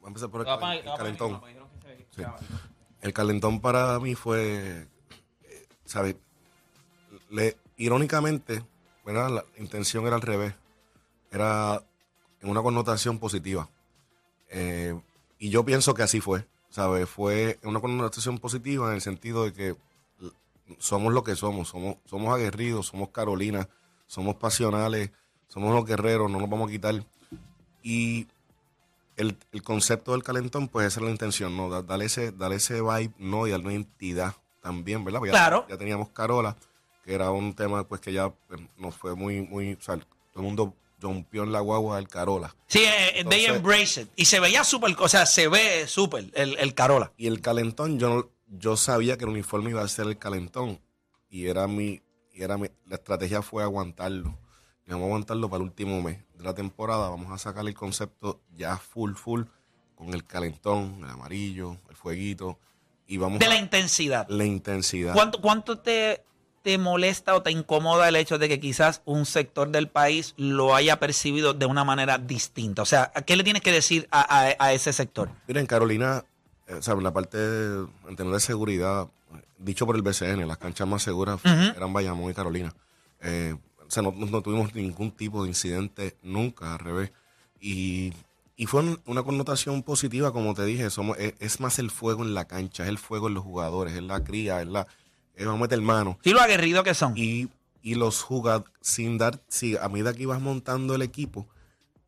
voy 0.00 0.04
a 0.04 0.08
empezar 0.08 0.28
por 0.28 0.42
el, 0.46 0.78
el 0.78 0.94
calentón. 0.96 1.40
Sí. 2.14 2.22
El 3.00 3.12
calentón 3.12 3.60
para 3.60 3.98
mí 4.00 4.14
fue, 4.14 4.86
¿sabes? 5.84 6.16
Le, 7.30 7.56
irónicamente, 7.76 8.62
¿verdad? 9.06 9.30
La 9.30 9.44
intención 9.58 10.06
era 10.06 10.16
al 10.16 10.22
revés. 10.22 10.54
Era 11.30 11.82
en 12.42 12.50
una 12.50 12.60
connotación 12.62 13.18
positiva. 13.18 13.70
Eh, 14.50 15.00
y 15.38 15.48
yo 15.50 15.64
pienso 15.64 15.94
que 15.94 16.02
así 16.02 16.20
fue, 16.20 16.46
¿sabes? 16.68 17.08
Fue 17.08 17.58
una 17.62 17.80
connotación 17.80 18.38
positiva 18.38 18.88
en 18.88 18.94
el 18.94 19.00
sentido 19.00 19.44
de 19.44 19.52
que 19.54 19.76
somos 20.78 21.12
lo 21.12 21.22
que 21.24 21.36
somos. 21.36 21.68
Somos, 21.68 21.96
somos 22.04 22.34
aguerridos, 22.34 22.86
somos 22.88 23.10
Carolina, 23.10 23.68
somos 24.06 24.34
pasionales, 24.36 25.10
somos 25.48 25.74
los 25.74 25.84
guerreros, 25.86 26.30
no 26.30 26.38
nos 26.40 26.50
vamos 26.50 26.68
a 26.68 26.72
quitar. 26.72 27.04
Y 27.82 28.26
el, 29.16 29.36
el 29.52 29.62
concepto 29.62 30.12
del 30.12 30.22
calentón, 30.24 30.68
pues 30.68 30.86
esa 30.88 31.00
es 31.00 31.04
la 31.06 31.10
intención, 31.12 31.56
¿no? 31.56 31.70
Da- 31.70 31.82
Darle 31.82 32.06
ese, 32.06 32.32
darle 32.32 32.56
ese 32.56 32.80
vibe, 32.82 33.12
¿no? 33.18 33.46
Y 33.46 33.50
darle 33.50 33.66
una 33.66 33.74
entidad 33.74 34.34
también, 34.60 35.04
¿verdad? 35.04 35.20
Porque 35.20 35.32
ya- 35.32 35.38
Claro. 35.38 35.66
Ya, 35.68 35.76
teníamos 35.76 36.08
Carola, 36.10 36.56
que 37.06 37.14
era 37.14 37.30
un 37.30 37.54
tema, 37.54 37.86
pues, 37.88 38.00
que 38.02 38.12
ya 38.12 38.28
pues, 38.48 38.60
nos 38.76 38.94
fue 38.96 39.14
muy, 39.14 39.40
muy, 39.40 39.74
o 39.74 39.80
sea, 39.80 39.96
todo 39.96 40.06
el 40.36 40.42
mundo 40.42 40.74
rompió 41.00 41.44
en 41.44 41.52
la 41.52 41.60
guagua 41.60 41.96
del 41.96 42.08
Carola. 42.08 42.54
Sí, 42.66 42.80
eh, 42.80 43.24
they 43.28 43.44
Entonces- 43.44 43.48
embrace 43.56 44.00
it. 44.02 44.08
Y 44.16 44.24
se 44.24 44.40
veía 44.40 44.64
súper, 44.64 44.94
o 44.98 45.08
sea, 45.08 45.24
se 45.24 45.46
ve 45.48 45.86
súper 45.86 46.30
el, 46.34 46.58
el 46.58 46.74
Carola. 46.74 47.12
Y 47.16 47.28
el 47.28 47.40
calentón, 47.40 47.98
yo, 48.00 48.08
no- 48.08 48.30
yo 48.58 48.76
sabía 48.76 49.16
que 49.16 49.24
el 49.24 49.30
uniforme 49.30 49.70
iba 49.70 49.82
a 49.82 49.88
ser 49.88 50.06
el 50.06 50.18
calentón. 50.18 50.80
Y 51.30 51.46
era 51.46 51.66
mi, 51.68 52.02
y 52.34 52.42
era 52.42 52.56
mi, 52.58 52.68
la 52.86 52.96
estrategia 52.96 53.40
fue 53.42 53.62
aguantarlo. 53.62 54.36
Y 54.86 54.90
vamos 54.90 55.04
a 55.04 55.06
aguantarlo 55.06 55.48
para 55.48 55.62
el 55.62 55.68
último 55.68 56.00
mes 56.02 56.18
de 56.34 56.44
la 56.44 56.54
temporada. 56.54 57.08
Vamos 57.08 57.30
a 57.32 57.38
sacar 57.38 57.66
el 57.66 57.74
concepto 57.74 58.40
ya 58.56 58.76
full, 58.78 59.14
full, 59.14 59.42
con 59.94 60.12
el 60.14 60.24
calentón, 60.24 61.00
el 61.04 61.10
amarillo, 61.10 61.76
el 61.88 61.96
fueguito. 61.96 62.58
Y 63.06 63.16
vamos 63.18 63.38
De 63.38 63.46
a 63.46 63.50
la 63.50 63.58
intensidad. 63.58 64.26
la 64.28 64.44
intensidad. 64.44 65.12
¿Cuánto, 65.14 65.40
cuánto 65.40 65.78
te, 65.78 66.24
te 66.66 66.78
molesta 66.78 67.36
o 67.36 67.42
te 67.42 67.52
incomoda 67.52 68.08
el 68.08 68.16
hecho 68.16 68.38
de 68.38 68.48
que 68.48 68.58
quizás 68.58 69.00
un 69.04 69.24
sector 69.24 69.68
del 69.70 69.86
país 69.88 70.34
lo 70.36 70.74
haya 70.74 70.98
percibido 70.98 71.54
de 71.54 71.64
una 71.64 71.84
manera 71.84 72.18
distinta? 72.18 72.82
O 72.82 72.86
sea, 72.86 73.12
¿qué 73.24 73.36
le 73.36 73.44
tienes 73.44 73.62
que 73.62 73.70
decir 73.70 74.08
a, 74.10 74.22
a- 74.48 74.56
a 74.58 74.72
ese 74.72 74.92
sector? 74.92 75.30
Mira, 75.46 75.60
en 75.60 75.66
Carolina, 75.68 76.24
eh, 76.66 76.74
o 76.74 76.82
sea, 76.82 76.96
la 76.96 77.12
parte 77.12 77.38
de, 77.38 77.86
en 78.08 78.16
términos 78.16 78.42
de 78.42 78.46
seguridad, 78.48 79.06
dicho 79.58 79.86
por 79.86 79.94
el 79.94 80.02
BCN, 80.02 80.48
las 80.48 80.58
canchas 80.58 80.88
más 80.88 81.04
seguras 81.04 81.38
eran 81.44 81.92
Bayamón 81.92 82.32
y 82.32 82.34
Carolina. 82.34 82.74
Eh, 83.20 83.54
o 83.86 83.88
sea, 83.88 84.02
no, 84.02 84.10
no 84.10 84.42
tuvimos 84.42 84.74
ningún 84.74 85.12
tipo 85.12 85.44
de 85.44 85.48
incidente 85.50 86.16
nunca, 86.24 86.72
al 86.72 86.80
revés. 86.80 87.12
Y, 87.60 88.12
y 88.56 88.66
fue 88.66 88.80
un- 88.80 89.00
una 89.06 89.22
connotación 89.22 89.84
positiva, 89.84 90.32
como 90.32 90.52
te 90.54 90.64
dije, 90.64 90.90
somos, 90.90 91.16
es, 91.18 91.34
es 91.38 91.60
más 91.60 91.78
el 91.78 91.92
fuego 91.92 92.24
en 92.24 92.34
la 92.34 92.46
cancha, 92.46 92.82
es 92.82 92.88
el 92.88 92.98
fuego 92.98 93.28
en 93.28 93.34
los 93.34 93.44
jugadores, 93.44 93.94
es 93.94 94.02
la 94.02 94.24
cría, 94.24 94.60
es 94.62 94.66
la... 94.66 94.88
es 95.36 95.46
vamos 95.46 95.60
a 95.60 95.62
meter 95.62 95.80
mano. 95.80 96.18
Sí, 96.24 96.30
lo 96.30 96.40
aguerrido 96.40 96.82
que 96.82 96.94
son. 96.94 97.12
Y, 97.16 97.48
y 97.82 97.94
los 97.94 98.22
jugadores, 98.22 98.68
sin 98.80 99.18
dar, 99.18 99.40
si 99.48 99.76
a 99.76 99.88
medida 99.88 100.12
que 100.12 100.22
ibas 100.24 100.40
montando 100.40 100.94
el 100.94 101.02
equipo, 101.02 101.46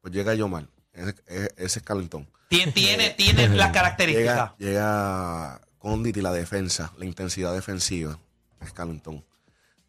pues 0.01 0.13
llega 0.15 0.35
Yomar, 0.35 0.67
ese, 0.93 1.15
ese 1.57 1.79
es 1.79 1.83
calentón. 1.85 2.29
Tien- 2.51 2.73
tiene, 2.75 3.11
tiene 3.11 3.49
las 3.49 3.71
características. 3.73 4.53
Llega, 4.59 4.73
llega 4.73 5.61
Condit 5.79 6.17
y 6.17 6.23
la 6.23 6.33
defensa, 6.33 6.93
la 6.99 7.05
intensidad 7.05 7.53
defensiva, 7.55 8.19
es 8.61 8.73
calentón. 8.73 9.25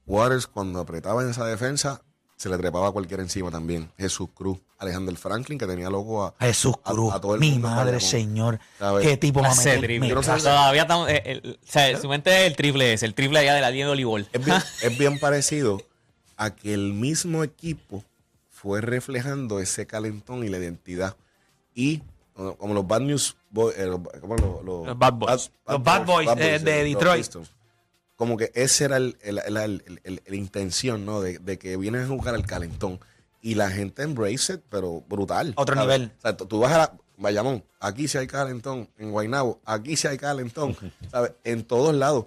Waters, 0.05 0.47
cuando 0.47 0.79
apretaba 0.79 1.23
en 1.23 1.29
esa 1.29 1.45
defensa, 1.45 2.01
se 2.39 2.47
le 2.47 2.57
trepaba 2.57 2.87
a 2.87 2.91
cualquiera 2.91 3.21
encima 3.21 3.51
también. 3.51 3.91
Jesús 3.97 4.29
Cruz, 4.33 4.59
Alexander 4.77 5.13
Franklin, 5.17 5.59
que 5.59 5.67
tenía 5.67 5.89
loco 5.89 6.23
a, 6.23 6.33
Jesús 6.39 6.77
Cruz, 6.81 7.13
a 7.13 7.19
todo 7.19 7.33
el 7.35 7.41
mi 7.41 7.51
mundo 7.51 7.67
madre, 7.67 7.99
señor. 7.99 8.61
¿Sabes? 8.79 9.05
Qué 9.05 9.17
tipo 9.17 9.41
más 9.41 9.57
no 9.57 9.61
sé- 9.61 9.77
Todavía 10.41 10.83
estamos. 10.83 11.09
eh, 11.09 11.21
el- 11.25 11.59
o 11.61 11.67
sea, 11.69 11.99
su 11.99 12.07
mente 12.07 12.31
es 12.31 12.47
el 12.49 12.55
triple 12.55 12.93
es 12.93 13.03
el 13.03 13.13
triple 13.13 13.39
allá 13.39 13.55
de 13.55 13.59
la 13.61 13.69
línea 13.71 13.87
de 13.87 13.91
voleibol. 13.91 14.25
Es 14.31 14.45
bien, 14.45 14.57
es 14.83 14.97
bien 14.97 15.19
parecido 15.19 15.81
a 16.37 16.55
que 16.55 16.73
el 16.73 16.93
mismo 16.93 17.43
equipo 17.43 18.05
fue 18.49 18.79
reflejando 18.79 19.59
ese 19.59 19.85
calentón 19.85 20.45
y 20.45 20.47
la 20.47 20.59
identidad. 20.59 21.17
Y 21.75 22.01
como 22.33 22.73
los 22.73 22.87
Bad 22.87 23.01
News 23.01 23.35
Boys, 23.49 23.77
eh, 23.77 23.85
los- 23.85 23.99
como 24.21 24.37
los, 24.37 24.63
los- 24.63 24.87
Los 24.87 24.97
Bad 24.97 25.13
Boys. 25.15 25.51
Los 25.67 25.83
Bad 25.83 26.05
Boys, 26.05 26.29
eh, 26.37 26.59
de 26.59 26.83
Detroit. 26.85 27.35
Como 28.19 28.35
que 28.35 28.51
ese 28.53 28.83
era 28.83 28.97
el, 28.97 29.17
el- 29.21 29.39
el- 30.03 30.21
la 30.25 30.35
intención, 30.35 31.05
¿no? 31.05 31.21
De, 31.21 31.39
de 31.39 31.57
que 31.57 31.77
vienes 31.77 32.03
a 32.03 32.07
jugar 32.09 32.35
al 32.35 32.45
calentón. 32.45 32.99
Y 33.41 33.55
la 33.55 33.71
gente 33.71 34.03
embrace 34.03 34.55
it, 34.55 34.61
pero 34.69 34.99
brutal. 35.07 35.53
Otro 35.55 35.73
¿sabes? 35.75 35.99
nivel. 35.99 36.11
O 36.17 36.21
sea, 36.21 36.35
tú 36.35 36.59
vas 36.59 36.73
a 36.73 36.77
la, 36.79 36.93
Bayamón, 37.15 37.63
aquí 37.79 38.09
sí 38.09 38.17
hay 38.17 38.27
calentón. 38.27 38.89
En 38.97 39.11
Guaynabo, 39.11 39.61
aquí 39.63 39.95
sí 39.95 40.07
hay 40.09 40.17
calentón. 40.17 40.75
¿sabes? 41.09 41.31
En 41.45 41.63
todos 41.63 41.95
lados. 41.95 42.25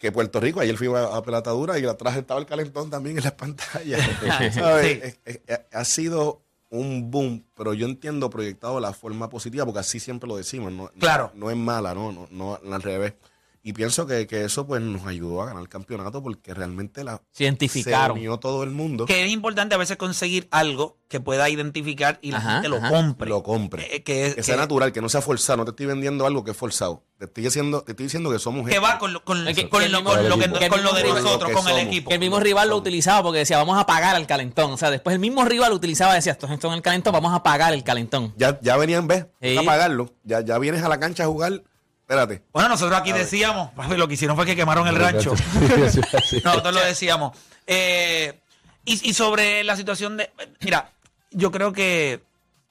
Que 0.00 0.10
Puerto 0.10 0.40
Rico, 0.40 0.58
ayer 0.60 0.76
fui 0.76 0.88
a, 0.88 1.04
a 1.14 1.22
Pelatadura 1.22 1.78
y 1.78 1.86
atrás 1.86 2.16
estaba 2.16 2.40
el 2.40 2.46
calentón 2.46 2.90
también 2.90 3.18
en 3.18 3.22
las 3.22 3.32
pantallas. 3.34 4.00
¿sabes? 4.54 5.18
Sí. 5.24 5.38
Ha 5.72 5.84
sido 5.84 6.42
un 6.70 7.10
boom, 7.12 7.44
pero 7.54 7.72
yo 7.74 7.86
entiendo 7.86 8.30
proyectado 8.30 8.76
de 8.76 8.80
la 8.80 8.92
forma 8.92 9.28
positiva, 9.28 9.64
porque 9.64 9.80
así 9.80 10.00
siempre 10.00 10.28
lo 10.28 10.36
decimos. 10.36 10.72
No, 10.72 10.90
Claro. 10.98 11.30
No, 11.34 11.46
no 11.46 11.50
es 11.52 11.56
mala, 11.56 11.94
no, 11.94 12.10
no, 12.12 12.28
no, 12.32 12.58
al 12.74 12.82
revés. 12.82 13.14
Y 13.62 13.74
pienso 13.74 14.06
que, 14.06 14.26
que 14.26 14.44
eso 14.44 14.66
pues 14.66 14.80
nos 14.80 15.06
ayudó 15.06 15.42
a 15.42 15.46
ganar 15.46 15.60
el 15.60 15.68
campeonato 15.68 16.22
porque 16.22 16.54
realmente 16.54 17.04
la, 17.04 17.20
Se 17.30 17.44
identificaron. 17.44 18.16
se 18.16 18.20
unió 18.20 18.38
todo 18.38 18.62
el 18.62 18.70
mundo. 18.70 19.04
Que 19.04 19.24
es 19.24 19.30
importante 19.30 19.74
a 19.74 19.78
veces 19.78 19.98
conseguir 19.98 20.48
algo 20.50 20.96
que 21.08 21.20
pueda 21.20 21.46
identificar 21.50 22.18
y 22.22 22.30
la 22.30 22.38
Ajá, 22.38 22.52
gente 22.54 22.68
lo 22.70 22.76
ajá. 22.78 22.88
compre. 22.88 23.28
lo 23.28 23.42
compre. 23.42 23.96
Eh, 23.96 24.02
que 24.02 24.26
es- 24.28 24.34
que 24.36 24.42
sea 24.42 24.54
que- 24.54 24.60
natural, 24.62 24.92
que 24.92 25.02
no 25.02 25.10
sea 25.10 25.20
forzado. 25.20 25.58
No 25.58 25.64
te 25.66 25.72
estoy 25.72 25.84
vendiendo 25.86 26.24
algo 26.24 26.42
que 26.42 26.52
es 26.52 26.56
forzado. 26.56 27.02
Te 27.18 27.26
estoy 27.26 27.44
diciendo, 27.44 27.82
te 27.82 27.92
estoy 27.92 28.04
diciendo 28.06 28.30
que 28.30 28.38
somos 28.38 28.66
que 28.66 28.78
va 28.78 28.98
con 28.98 29.12
lo, 29.12 29.22
con, 29.24 29.46
Es 29.46 29.54
que- 29.54 29.68
que 29.68 29.88
lo, 29.90 30.04
con 30.04 30.14
que, 30.16 30.22
que 30.22 30.68
de 30.70 31.08
nosotros, 31.08 31.50
que 31.50 31.54
con 31.54 31.68
el 31.68 31.78
equipo. 31.86 32.08
Que 32.08 32.14
el 32.14 32.20
mismo 32.20 32.40
rival 32.40 32.70
lo 32.70 32.76
utilizaba 32.76 33.22
porque 33.22 33.40
decía, 33.40 33.58
vamos 33.58 33.76
a 33.78 33.84
pagar 33.84 34.16
al 34.16 34.26
calentón. 34.26 34.70
O 34.72 34.76
sea, 34.78 34.90
después 34.90 35.12
el 35.12 35.20
mismo 35.20 35.44
rival 35.44 35.68
lo 35.70 35.76
utilizaba 35.76 36.12
y 36.14 36.16
decía, 36.16 36.32
esto 36.32 36.46
esto 36.46 36.68
en 36.68 36.74
el 36.74 36.82
calentón, 36.82 37.12
vamos 37.12 37.34
a 37.34 37.42
pagar 37.42 37.74
el 37.74 37.84
calentón. 37.84 38.32
Ya, 38.38 38.58
ya 38.62 38.78
venían, 38.78 39.06
ves, 39.06 39.26
Sí. 39.42 39.54
a 39.58 39.62
pagarlo. 39.64 40.14
Ya, 40.24 40.40
ya 40.40 40.58
vienes 40.58 40.82
a 40.82 40.88
la 40.88 40.98
cancha 40.98 41.24
a 41.24 41.26
jugar. 41.26 41.62
Espérate. 42.10 42.42
Bueno, 42.52 42.70
nosotros 42.70 42.98
aquí 42.98 43.12
decíamos, 43.12 43.70
papi, 43.70 43.96
lo 43.96 44.08
que 44.08 44.14
hicieron 44.14 44.36
fue 44.36 44.44
que 44.44 44.56
quemaron 44.56 44.88
el 44.88 44.96
rancho. 44.96 45.32
Sí, 45.36 46.00
sí. 46.24 46.40
Nosotros 46.44 46.74
lo 46.74 46.80
decíamos. 46.80 47.38
Eh, 47.68 48.40
y, 48.84 49.10
y 49.10 49.14
sobre 49.14 49.62
la 49.62 49.76
situación 49.76 50.16
de. 50.16 50.28
Mira, 50.60 50.90
yo 51.30 51.52
creo 51.52 51.72
que. 51.72 52.20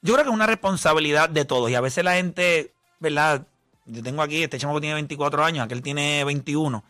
Yo 0.01 0.13
creo 0.13 0.25
que 0.25 0.29
es 0.29 0.35
una 0.35 0.45
responsabilidad 0.45 1.29
de 1.29 1.45
todos. 1.45 1.71
Y 1.71 1.75
a 1.75 1.79
veces 1.79 2.03
la 2.03 2.15
gente, 2.15 2.73
¿verdad? 2.99 3.47
Yo 3.85 4.03
tengo 4.03 4.23
aquí, 4.23 4.43
este 4.43 4.57
chamo 4.57 4.73
que 4.73 4.81
tiene 4.81 4.95
24 4.95 5.45
años, 5.45 5.63
aquel 5.63 5.81
tiene 5.81 6.25
21. 6.25 6.83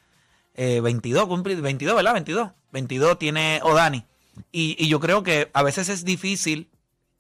Eh, 0.56 0.82
22, 0.82 1.28
cumplí, 1.28 1.54
22, 1.54 1.96
¿verdad? 1.98 2.14
22. 2.14 2.50
22 2.72 3.20
tiene 3.20 3.60
Odani. 3.62 4.06
Y, 4.52 4.76
y 4.84 4.88
yo 4.88 5.00
creo 5.00 5.22
que 5.22 5.52
a 5.54 5.62
veces 5.62 5.88
es 5.88 6.04
difícil, 6.04 6.68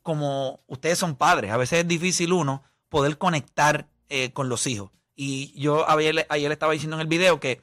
como 0.01 0.59
ustedes 0.65 0.97
son 0.97 1.15
padres, 1.15 1.51
a 1.51 1.57
veces 1.57 1.81
es 1.81 1.87
difícil 1.87 2.33
uno 2.33 2.63
poder 2.89 3.19
conectar 3.19 3.85
eh, 4.09 4.31
con 4.31 4.49
los 4.49 4.65
hijos. 4.65 4.89
Y 5.21 5.51
yo 5.59 5.89
ayer, 5.89 6.25
ayer 6.29 6.51
estaba 6.51 6.71
diciendo 6.71 6.95
en 6.95 7.01
el 7.01 7.07
video 7.07 7.41
que 7.41 7.61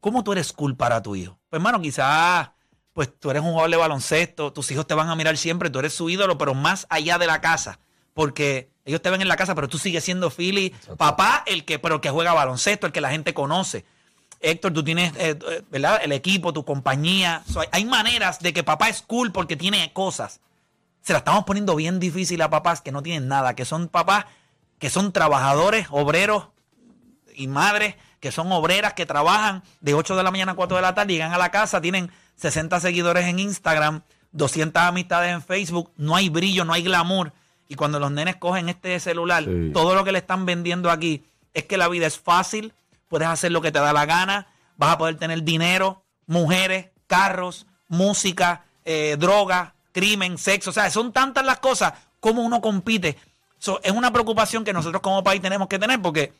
¿Cómo 0.00 0.22
tú 0.22 0.32
eres 0.32 0.52
cool 0.52 0.76
para 0.76 1.02
tu 1.02 1.16
hijo? 1.16 1.38
Pues, 1.50 1.58
hermano, 1.58 1.80
quizás 1.80 2.50
pues 2.92 3.16
tú 3.16 3.30
eres 3.30 3.42
un 3.42 3.50
jugador 3.50 3.70
de 3.70 3.76
baloncesto, 3.76 4.52
tus 4.52 4.70
hijos 4.72 4.84
te 4.84 4.94
van 4.94 5.08
a 5.08 5.14
mirar 5.14 5.36
siempre, 5.36 5.70
tú 5.70 5.78
eres 5.78 5.94
su 5.94 6.10
ídolo, 6.10 6.36
pero 6.36 6.54
más 6.54 6.84
allá 6.90 7.16
de 7.16 7.28
la 7.28 7.40
casa, 7.40 7.78
porque 8.12 8.72
ellos 8.84 9.00
te 9.00 9.10
ven 9.10 9.22
en 9.22 9.28
la 9.28 9.36
casa, 9.36 9.54
pero 9.54 9.68
tú 9.68 9.78
sigues 9.78 10.02
siendo 10.02 10.30
Philly, 10.30 10.74
papá, 10.96 11.44
el 11.46 11.64
que, 11.64 11.78
pero 11.78 11.96
el 11.96 12.00
que 12.00 12.10
juega 12.10 12.32
baloncesto, 12.32 12.88
el 12.88 12.92
que 12.92 13.00
la 13.00 13.10
gente 13.10 13.34
conoce. 13.34 13.84
Héctor, 14.40 14.72
tú 14.72 14.82
tienes, 14.82 15.14
eh, 15.16 15.38
eh, 15.48 15.62
¿verdad? 15.70 16.00
El 16.02 16.10
equipo, 16.10 16.52
tu 16.52 16.64
compañía. 16.64 17.44
Hay, 17.54 17.68
hay 17.70 17.84
maneras 17.84 18.40
de 18.40 18.52
que 18.52 18.64
papá 18.64 18.88
es 18.88 19.02
cool 19.02 19.30
porque 19.30 19.56
tiene 19.56 19.92
cosas. 19.92 20.40
Se 21.00 21.12
la 21.12 21.20
estamos 21.20 21.44
poniendo 21.44 21.76
bien 21.76 22.00
difícil 22.00 22.42
a 22.42 22.50
papás 22.50 22.80
que 22.80 22.90
no 22.90 23.02
tienen 23.02 23.28
nada, 23.28 23.54
que 23.54 23.64
son 23.64 23.86
papás 23.88 24.26
que 24.80 24.90
son 24.90 25.12
trabajadores, 25.12 25.86
obreros, 25.90 26.48
y 27.38 27.46
madres 27.46 27.94
que 28.20 28.32
son 28.32 28.50
obreras 28.52 28.94
que 28.94 29.06
trabajan 29.06 29.62
de 29.80 29.94
8 29.94 30.16
de 30.16 30.22
la 30.22 30.30
mañana 30.30 30.52
a 30.52 30.54
4 30.56 30.76
de 30.76 30.82
la 30.82 30.94
tarde, 30.94 31.12
llegan 31.14 31.32
a 31.32 31.38
la 31.38 31.50
casa, 31.50 31.80
tienen 31.80 32.10
60 32.36 32.80
seguidores 32.80 33.26
en 33.26 33.38
Instagram, 33.38 34.02
200 34.32 34.82
amistades 34.82 35.32
en 35.32 35.40
Facebook, 35.42 35.90
no 35.96 36.16
hay 36.16 36.28
brillo, 36.28 36.64
no 36.64 36.72
hay 36.72 36.82
glamour. 36.82 37.32
Y 37.68 37.74
cuando 37.76 38.00
los 38.00 38.10
nenes 38.10 38.36
cogen 38.36 38.68
este 38.68 38.98
celular, 39.00 39.44
Sí. 39.44 39.70
todo 39.72 39.94
lo 39.94 40.04
que 40.04 40.12
le 40.12 40.18
están 40.18 40.46
vendiendo 40.46 40.90
aquí 40.90 41.24
es 41.54 41.64
que 41.64 41.76
la 41.76 41.88
vida 41.88 42.06
es 42.06 42.18
fácil, 42.18 42.72
puedes 43.08 43.28
hacer 43.28 43.52
lo 43.52 43.60
que 43.60 43.70
te 43.72 43.78
da 43.78 43.92
la 43.92 44.04
gana, 44.06 44.48
vas 44.76 44.94
a 44.94 44.98
poder 44.98 45.16
tener 45.16 45.42
dinero, 45.44 46.02
mujeres, 46.26 46.88
carros, 47.06 47.66
música, 47.88 48.64
eh, 48.84 49.16
droga, 49.18 49.74
crimen, 49.92 50.38
sexo. 50.38 50.70
O 50.70 50.72
sea, 50.72 50.90
son 50.90 51.12
tantas 51.12 51.44
las 51.44 51.58
cosas 51.58 51.92
como 52.20 52.42
uno 52.42 52.60
compite. 52.60 53.16
So, 53.58 53.80
es 53.82 53.92
una 53.92 54.12
preocupación 54.12 54.64
que 54.64 54.72
nosotros 54.72 55.02
como 55.02 55.24
país 55.24 55.40
tenemos 55.42 55.68
que 55.68 55.78
tener 55.78 56.00
porque 56.00 56.32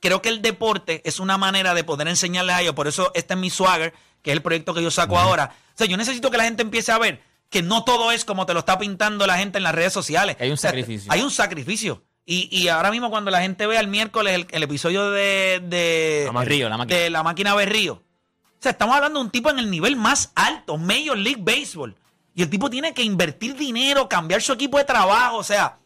creo 0.00 0.20
que 0.22 0.28
el 0.28 0.42
deporte 0.42 1.02
es 1.04 1.20
una 1.20 1.38
manera 1.38 1.74
de 1.74 1.84
poder 1.84 2.08
enseñarles 2.08 2.56
a 2.56 2.62
ellos. 2.62 2.74
Por 2.74 2.88
eso 2.88 3.10
este 3.14 3.34
es 3.34 3.40
mi 3.40 3.50
swagger, 3.50 3.92
que 4.22 4.30
es 4.30 4.36
el 4.36 4.42
proyecto 4.42 4.74
que 4.74 4.82
yo 4.82 4.90
saco 4.90 5.18
ahora. 5.18 5.54
O 5.74 5.78
sea, 5.78 5.86
yo 5.86 5.96
necesito 5.96 6.30
que 6.30 6.36
la 6.38 6.44
gente 6.44 6.62
empiece 6.62 6.92
a 6.92 6.98
ver 6.98 7.22
que 7.48 7.62
no 7.62 7.84
todo 7.84 8.12
es 8.12 8.24
como 8.24 8.46
te 8.46 8.52
lo 8.54 8.60
está 8.60 8.78
pintando 8.78 9.26
la 9.26 9.36
gente 9.38 9.58
en 9.58 9.64
las 9.64 9.74
redes 9.74 9.92
sociales. 9.92 10.36
Hay 10.40 10.48
un 10.48 10.54
O 10.54 10.56
sea, 10.56 10.70
sacrificio. 10.70 11.12
hay 11.12 11.20
un 11.22 11.30
sacrificio. 11.30 12.02
Y, 12.26 12.48
y 12.56 12.68
ahora 12.68 12.90
mismo 12.92 13.10
cuando 13.10 13.30
la 13.30 13.40
gente 13.40 13.66
vea 13.66 13.80
el 13.80 13.88
miércoles 13.88 14.34
el, 14.34 14.46
el 14.50 14.62
episodio 14.62 15.10
de, 15.10 15.60
de, 15.64 16.30
La 16.32 16.38
Berrío, 16.40 16.68
la 16.68 16.76
máquina. 16.76 16.98
de 17.00 17.10
la 17.10 17.22
máquina 17.24 17.54
Berrío. 17.54 17.94
O 17.94 18.62
sea, 18.62 18.72
estamos 18.72 18.94
hablando 18.94 19.18
de 19.18 19.24
un 19.24 19.30
tipo 19.30 19.50
en 19.50 19.58
el 19.58 19.70
nivel 19.70 19.96
más 19.96 20.30
alto, 20.36 20.76
Major 20.76 21.16
League 21.18 21.40
Baseball. 21.42 21.96
Y 22.34 22.42
el 22.42 22.50
tipo 22.50 22.70
tiene 22.70 22.94
que 22.94 23.02
invertir 23.02 23.56
dinero, 23.56 24.08
cambiar 24.08 24.42
su 24.42 24.52
equipo 24.52 24.78
de 24.78 24.84
trabajo. 24.84 25.38
O 25.38 25.42
sea, 25.44 25.78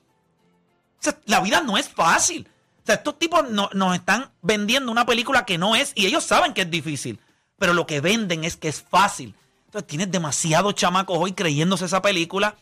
o 0.99 1.03
sea, 1.03 1.19
la 1.27 1.41
vida 1.41 1.63
no 1.63 1.79
es 1.79 1.89
fácil. 1.89 2.47
O 2.85 2.87
sea, 2.87 2.97
estos 2.97 3.19
tipos 3.19 3.49
no- 3.51 3.71
nos 3.73 3.95
están 3.95 4.31
vendiendo 4.43 4.93
una 4.93 5.07
película 5.07 5.45
que 5.47 5.57
no 5.59 5.75
es, 5.75 5.93
y 5.95 6.07
ellos 6.07 6.23
saben 6.25 6.53
que 6.53 6.63
es 6.63 6.71
difícil, 6.71 7.19
pero 7.59 7.73
lo 7.73 7.87
que 7.87 8.01
venden 8.01 8.45
es 8.45 8.57
que 8.57 8.69
es 8.69 8.83
fácil. 8.83 9.35
Entonces 9.67 9.87
tienes 9.89 10.11
demasiados 10.11 10.75
chamacos 10.75 11.17
hoy 11.19 11.33
creyéndose 11.33 11.87
esa 11.87 12.03
película, 12.03 12.57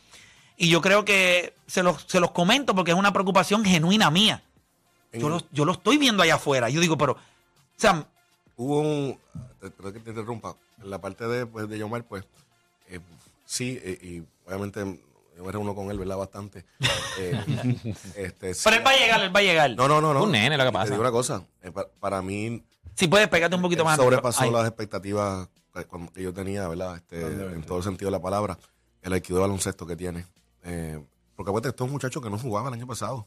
y 0.57 0.69
yo 0.69 0.81
creo 0.81 1.05
que 1.05 1.55
se 1.67 1.83
los, 1.83 2.05
se 2.07 2.21
los 2.21 2.31
comento 2.31 2.75
porque 2.75 2.93
es 2.93 2.97
una 2.97 3.13
preocupación 3.13 3.65
genuina 3.65 4.11
mía. 4.11 4.43
Yo 5.13 5.29
lo, 5.29 5.43
yo 5.51 5.65
lo 5.65 5.73
estoy 5.73 5.99
viendo 5.99 6.23
allá 6.23 6.37
afuera. 6.37 6.71
Yo 6.71 6.81
digo, 6.81 6.97
pero, 6.97 7.13
o 7.13 7.19
sea, 7.77 8.07
Hubo 8.57 8.81
un. 8.81 9.19
te- 9.61 9.71
Perdón 9.71 9.93
que 9.95 10.01
te 10.01 10.11
interrumpa. 10.11 10.55
En 10.83 10.89
la 10.91 11.01
parte 11.01 11.27
de, 11.27 11.47
pues, 11.47 11.69
de 11.69 11.79
Yomar, 11.79 12.05
pues. 12.05 12.25
eh, 12.89 13.01
sí, 13.45 13.79
eh, 13.83 13.99
y 14.01 14.23
obviamente 14.47 15.01
yo 15.37 15.45
me 15.45 15.53
reúno 15.53 15.75
con 15.75 15.91
él, 15.91 15.99
¿verdad? 15.99 16.17
Bastante. 16.17 16.65
Eh, 17.19 17.93
este, 18.17 18.55
sí. 18.55 18.63
pero 18.65 18.77
él 18.77 18.87
va 18.87 18.91
a 18.91 18.97
llegar, 18.97 19.21
él 19.21 19.35
va 19.37 19.41
a 19.41 19.43
llegar. 19.43 19.71
No, 19.77 19.87
no, 19.87 20.01
no. 20.01 20.15
no. 20.15 20.23
Un 20.25 20.33
nene, 20.33 20.57
lo 20.57 20.65
que 20.65 20.71
te 20.71 20.73
pasa. 20.73 20.91
digo 20.91 21.01
una 21.03 21.11
cosa. 21.11 21.45
eh, 21.63 21.71
pa- 21.71 21.87
para 22.01 22.23
mí, 22.23 22.65
Si 22.95 23.07
puedes 23.07 23.29
pegarte 23.29 23.55
un 23.55 23.61
poquito 23.63 23.83
él 23.83 23.87
más. 23.87 23.97
sobrepasó 23.99 24.51
las 24.51 24.67
expectativas 24.67 25.49
que, 26.15 26.23
yo 26.23 26.33
tenía, 26.33 26.67
¿verdad? 26.69 26.97
Este, 26.97 27.21
en 27.27 27.63
todo 27.65 27.79
el 27.79 27.85
sentido 27.85 28.07
de 28.11 28.13
la 28.13 28.23
palabra. 28.23 28.59
El 29.03 29.15
IQ 29.15 29.29
de 29.35 29.41
baloncesto 29.41 29.85
que 29.87 29.95
tiene. 29.97 30.25
Eh, 30.65 31.05
porque 31.37 31.51
acuérdate, 31.51 31.69
estos 31.71 31.91
muchachos 31.91 32.23
que 32.23 32.31
no 32.31 32.39
jugaban 32.39 32.69
el 32.73 32.79
año 32.81 32.87
pasado, 32.87 33.27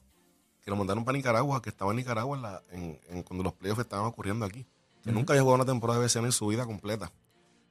que 0.63 0.71
lo 0.71 0.77
mandaron 0.77 1.05
para 1.05 1.15
Nicaragua, 1.17 1.61
que 1.61 1.69
estaba 1.69 1.91
en 1.91 1.97
Nicaragua 1.97 2.35
en 2.37 2.41
la, 2.41 2.63
en, 2.71 2.99
en- 3.09 3.23
cuando 3.23 3.43
los 3.43 3.53
playoffs 3.53 3.81
estaban 3.81 4.05
ocurriendo 4.07 4.45
aquí. 4.45 4.65
Que 5.03 5.11
nunca 5.11 5.33
había 5.33 5.43
jugado 5.43 5.55
una 5.61 5.65
temporada 5.71 5.99
de 5.99 6.05
BCN 6.07 6.25
en 6.25 6.31
su 6.31 6.47
vida 6.47 6.65
completa. 6.65 7.11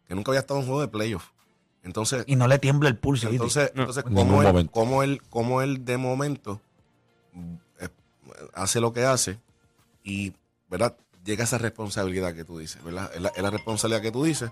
Que 0.07 0.15
nunca 0.15 0.31
había 0.31 0.41
estado 0.41 0.61
en 0.61 0.65
un 0.67 0.69
juego 0.69 0.81
de 0.83 0.89
playoffs. 0.89 1.33
Entonces, 1.85 2.25
Y 2.27 2.37
no 2.37 2.49
le 2.49 2.59
tiembla 2.59 2.89
el 2.89 2.97
pulso. 2.97 3.29
entonces, 3.29 3.71
entonces 3.75 4.05
En 4.07 4.15
¿cómo, 4.15 4.43
él, 4.43 4.71
cómo, 4.71 5.03
él, 5.03 5.23
cómo 5.31 5.63
él 5.63 5.85
de 5.85 5.97
momento 5.99 6.61
eh, 7.81 7.89
hace 8.55 8.81
lo 8.81 8.93
que 8.93 9.05
hace 9.05 9.39
y, 10.03 10.33
¿verdad? 10.71 10.97
Llega 11.25 11.45
esa 11.45 11.59
responsabilidad 11.59 12.35
que 12.35 12.45
tú 12.45 12.59
dices, 12.59 12.83
¿verdad? 12.85 13.11
Es 13.15 13.21
la, 13.21 13.29
es 13.31 13.43
la 13.43 13.51
responsabilidad 13.51 14.03
que 14.03 14.13
tú 14.13 14.25
dices 14.25 14.51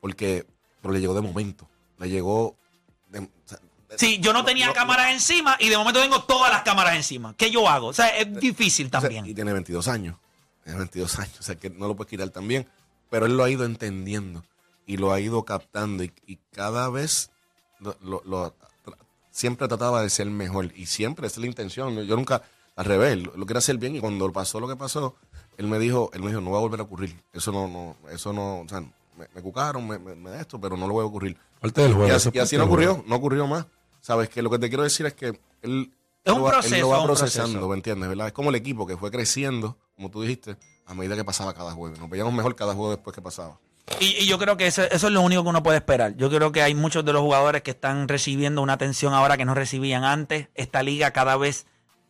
porque 0.00 0.46
pero 0.82 0.92
le 0.92 1.00
llegó 1.00 1.14
de 1.14 1.22
momento. 1.22 1.66
Le 1.98 2.10
llegó... 2.10 2.56
de- 3.08 3.20
o 3.20 3.28
sea, 3.46 3.58
de- 3.88 3.98
Sí, 3.98 4.18
yo 4.20 4.32
no 4.34 4.44
tenía 4.44 4.66
no- 4.66 4.74
cámaras 4.74 5.12
encima 5.12 5.56
y 5.58 5.70
de 5.70 5.78
momento 5.78 6.00
tengo 6.02 6.22
todas 6.24 6.52
las 6.52 6.62
cámaras 6.62 6.94
encima. 6.96 7.34
¿Qué 7.36 7.50
yo 7.50 7.66
hago? 7.68 7.86
O 7.88 7.92
sea, 7.94 8.08
es 8.18 8.34
difícil 8.38 8.86
o 8.88 8.90
sea, 8.90 9.00
también. 9.00 9.24
y 9.24 9.32
tiene 9.34 9.52
22 9.54 9.88
años. 9.88 10.16
Tiene 10.62 10.78
22 10.80 11.18
años. 11.18 11.40
O 11.40 11.42
sea, 11.42 11.54
que 11.54 11.70
no 11.70 11.88
lo 11.88 11.96
puedes 11.96 12.10
quitar 12.10 12.28
también. 12.30 12.66
Pero 13.10 13.24
él 13.26 13.36
lo 13.36 13.44
ha 13.44 13.50
ido 13.50 13.64
entendiendo 13.64 14.42
y 14.86 14.96
lo 14.96 15.12
ha 15.12 15.20
ido 15.20 15.44
captando. 15.44 16.04
Y, 16.04 16.12
y 16.26 16.36
cada 16.52 16.88
vez 16.90 17.30
lo, 17.80 17.96
lo- 18.02 18.22
lo- 18.24 18.54
tra- 18.84 18.96
siempre 19.30 19.68
trataba 19.68 20.02
de 20.02 20.10
ser 20.10 20.26
mejor. 20.30 20.70
Y 20.76 20.86
siempre 20.86 21.26
esa 21.26 21.34
es 21.36 21.40
la 21.40 21.46
intención. 21.46 22.00
Yo 22.04 22.16
nunca, 22.16 22.42
al 22.76 22.84
revés, 22.84 23.22
lo, 23.22 23.36
lo 23.36 23.46
quería 23.46 23.58
hacer 23.58 23.78
bien. 23.78 23.96
Y 23.96 24.00
cuando 24.00 24.30
pasó 24.32 24.60
lo 24.60 24.68
que 24.68 24.76
pasó, 24.76 25.16
él 25.56 25.66
me 25.66 25.78
dijo, 25.78 26.10
él 26.14 26.22
me 26.22 26.28
dijo, 26.28 26.40
no 26.40 26.50
va 26.50 26.58
a 26.58 26.60
volver 26.62 26.80
a 26.80 26.84
ocurrir. 26.84 27.22
Eso 27.32 27.52
no, 27.52 27.68
no, 27.68 27.96
eso 28.10 28.32
no, 28.32 28.60
o 28.60 28.68
sea, 28.68 28.80
me, 28.80 29.28
me 29.34 29.42
cucaron, 29.42 29.86
me, 29.86 29.98
me, 29.98 30.14
me 30.14 30.40
esto, 30.40 30.60
pero 30.60 30.76
no 30.76 30.86
lo 30.88 30.94
voy 30.94 31.02
a 31.02 31.06
ocurrir. 31.06 31.36
Parte 31.60 31.82
del 31.82 31.94
juego. 31.94 32.08
Y 32.08 32.10
así, 32.12 32.30
y 32.56 32.58
no 32.58 32.64
ocurrió, 32.64 33.04
no 33.06 33.16
ocurrió 33.16 33.46
más. 33.46 33.66
Sabes 34.00 34.28
que 34.28 34.42
lo 34.42 34.50
que 34.50 34.58
te 34.58 34.68
quiero 34.68 34.82
decir 34.82 35.06
es 35.06 35.14
que 35.14 35.40
él, 35.62 35.92
Es 36.24 36.32
un 36.32 36.38
lo 36.40 36.44
va, 36.44 36.50
él 36.50 36.54
proceso, 36.58 36.80
lo 36.80 36.88
va 36.88 37.04
procesando, 37.04 37.52
proceso. 37.52 37.68
¿me 37.68 37.74
entiendes? 37.76 38.08
¿verdad? 38.08 38.26
Es 38.26 38.32
como 38.32 38.50
el 38.50 38.56
equipo 38.56 38.86
que 38.86 38.96
fue 38.98 39.10
creciendo, 39.10 39.78
como 39.96 40.10
tú 40.10 40.20
dijiste, 40.22 40.56
a 40.86 40.92
medida 40.94 41.16
que 41.16 41.24
pasaba 41.24 41.54
cada 41.54 41.72
juego. 41.72 41.96
Nos 41.96 42.10
veíamos 42.10 42.34
mejor 42.34 42.54
cada 42.54 42.74
juego 42.74 42.90
después 42.90 43.14
que 43.14 43.22
pasaba. 43.22 43.58
Y, 44.00 44.26
yo 44.26 44.38
creo 44.38 44.56
que 44.56 44.66
eso, 44.66 44.82
eso 44.82 45.06
es 45.06 45.12
lo 45.12 45.20
único 45.20 45.42
que 45.42 45.48
uno 45.48 45.62
puede 45.62 45.78
esperar. 45.78 46.16
Yo 46.16 46.30
creo 46.30 46.52
que 46.52 46.62
hay 46.62 46.74
muchos 46.74 47.04
de 47.04 47.12
los 47.12 47.22
jugadores 47.22 47.62
que 47.62 47.72
están 47.72 48.08
recibiendo 48.08 48.62
una 48.62 48.74
atención 48.74 49.12
ahora 49.14 49.36
que 49.36 49.44
no 49.44 49.54
recibían 49.54 50.04
antes. 50.04 50.48
Esta 50.54 50.82
liga 50.82 51.12
cada 51.12 51.36
vez 51.36 51.66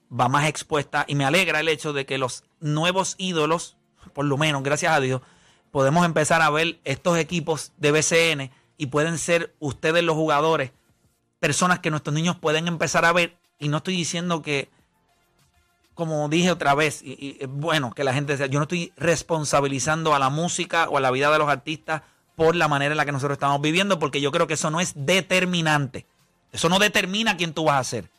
va 0.09 0.29
más 0.29 0.49
expuesta 0.49 1.05
y 1.09 1.15
me 1.15 1.25
alegra 1.25 1.61
el 1.61 1.69
hecho 1.69 1.93
de 1.93 2.07
que 2.07 2.19
los 2.19 2.45
nuevos 2.61 3.15
ídolos, 3.19 3.77
por 4.13 4.25
lo 4.25 4.37
menos, 4.37 4.63
gracias 4.63 4.93
a 4.93 5.01
Dios, 5.01 5.23
podemos 5.71 6.07
empezar 6.07 6.43
a 6.43 6.51
ver 6.51 6.79
estos 6.85 7.19
equipos 7.19 7.73
de 7.79 7.91
BCN 7.91 8.51
y 8.77 8.87
pueden 8.87 9.19
ser 9.19 9.55
ustedes 9.59 10.05
los 10.05 10.15
jugadores, 10.15 10.73
personas 11.41 11.81
que 11.81 11.91
nuestros 11.91 12.15
niños 12.15 12.37
pueden 12.37 12.69
empezar 12.69 13.05
a 13.05 13.13
ver. 13.13 13.37
Y 13.59 13.69
no 13.69 13.79
estoy 13.79 13.97
diciendo 13.97 14.43
que, 14.43 14.69
como 15.95 16.29
dije 16.29 16.51
otra 16.51 16.75
vez, 16.75 17.01
y, 17.03 17.39
bueno 17.47 17.93
que 17.93 18.05
la 18.05 18.13
gente 18.15 18.37
sea, 18.37 18.47
yo 18.47 18.59
no 18.59 18.65
estoy 18.65 18.93
responsabilizando 18.97 20.15
a 20.15 20.19
la 20.19 20.29
música 20.31 20.89
o 20.89 20.99
a 20.99 21.01
la 21.01 21.11
vida 21.11 21.31
de 21.31 21.39
los 21.39 21.49
artistas 21.49 22.03
por 22.37 22.57
la 22.57 22.69
manera 22.69 22.93
en 22.93 22.97
la 22.97 23.05
que 23.05 23.13
nosotros 23.13 23.37
estamos 23.37 23.61
viviendo, 23.61 23.99
porque 23.99 24.21
yo 24.21 24.33
creo 24.33 24.47
que 24.47 24.55
eso 24.55 24.71
no 24.71 24.81
es 24.81 24.93
determinante. 24.97 26.07
Eso 26.53 26.69
no 26.69 26.79
determina 26.79 27.37
quién 27.37 27.53
tú 27.53 27.65
vas 27.65 27.81
a 27.81 27.85
ser, 27.85 28.11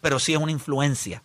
pero 0.00 0.18
sí 0.18 0.32
es 0.32 0.38
una 0.38 0.52
influencia. 0.52 1.22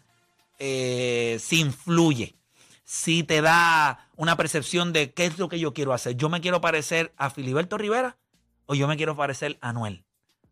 Eh, 0.57 1.37
sí 1.39 1.59
influye. 1.59 2.35
Sí 2.83 3.23
te 3.23 3.41
da 3.41 4.09
una 4.15 4.35
percepción 4.35 4.93
de 4.93 5.11
qué 5.11 5.25
es 5.25 5.37
lo 5.37 5.47
que 5.47 5.59
yo 5.59 5.73
quiero 5.73 5.93
hacer. 5.93 6.15
Yo 6.15 6.27
me 6.27 6.41
quiero 6.41 6.59
parecer 6.59 7.13
a 7.17 7.29
Filiberto 7.29 7.77
Rivera 7.77 8.17
o 8.65 8.73
yo 8.75 8.87
me 8.87 8.97
quiero 8.97 9.15
parecer 9.15 9.57
a 9.61 9.69
Anuel. 9.69 10.03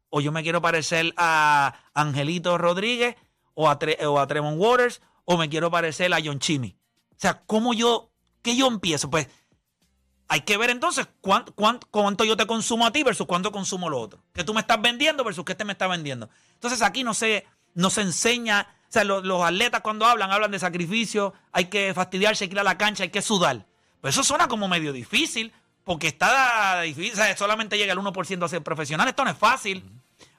O 0.09 0.21
yo 0.21 0.31
me 0.31 0.43
quiero 0.43 0.61
parecer 0.61 1.13
a 1.17 1.75
Angelito 1.93 2.57
Rodríguez 2.57 3.15
o 3.53 3.69
a, 3.69 3.79
Tre- 3.79 3.97
Waters 4.55 5.01
o 5.29 5.37
me 5.37 5.49
quiero 5.49 5.69
parecer 5.69 6.13
a 6.13 6.19
John 6.23 6.39
Chimmy. 6.39 6.77
O 7.11 7.19
sea, 7.19 7.41
¿cómo 7.45 7.73
yo, 7.73 8.11
qué 8.41 8.55
yo 8.55 8.67
empiezo? 8.67 9.09
Pues 9.09 9.27
hay 10.29 10.41
que 10.41 10.55
ver 10.55 10.69
entonces 10.69 11.05
cuánto, 11.19 11.53
cuánto, 11.53 11.85
cuánto 11.91 12.23
yo 12.23 12.37
te 12.37 12.47
consumo 12.47 12.85
a 12.85 12.91
ti 12.91 13.03
versus 13.03 13.27
cuánto 13.27 13.51
consumo 13.51 13.89
lo 13.89 13.99
otro. 13.99 14.23
Que 14.33 14.45
tú 14.45 14.53
me 14.53 14.61
estás 14.61 14.81
vendiendo 14.81 15.25
versus 15.25 15.43
que 15.43 15.51
este 15.51 15.65
me 15.65 15.73
está 15.73 15.87
vendiendo. 15.87 16.29
Entonces 16.53 16.81
aquí 16.81 17.03
no 17.03 17.13
se, 17.13 17.45
no 17.73 17.89
se 17.89 18.01
enseña, 18.01 18.73
o 18.83 18.91
sea, 18.91 19.03
los, 19.03 19.25
los 19.25 19.43
atletas 19.43 19.81
cuando 19.81 20.05
hablan, 20.05 20.31
hablan 20.31 20.49
de 20.49 20.59
sacrificio, 20.59 21.33
hay 21.51 21.65
que 21.65 21.93
fastidiarse, 21.93 22.45
hay 22.45 22.49
que 22.49 22.55
ir 22.55 22.59
a 22.61 22.63
la 22.63 22.77
cancha, 22.77 23.03
hay 23.03 23.09
que 23.09 23.21
sudar. 23.21 23.65
Pero 23.99 24.09
eso 24.09 24.23
suena 24.23 24.47
como 24.47 24.69
medio 24.69 24.93
difícil, 24.93 25.51
porque 25.83 26.07
está 26.07 26.81
difícil, 26.83 27.11
o 27.11 27.15
sea, 27.17 27.35
solamente 27.35 27.77
llega 27.77 27.91
el 27.91 27.99
1% 27.99 28.45
a 28.45 28.47
ser 28.47 28.63
profesional, 28.63 29.09
esto 29.09 29.25
no 29.25 29.31
es 29.31 29.37
fácil. 29.37 29.83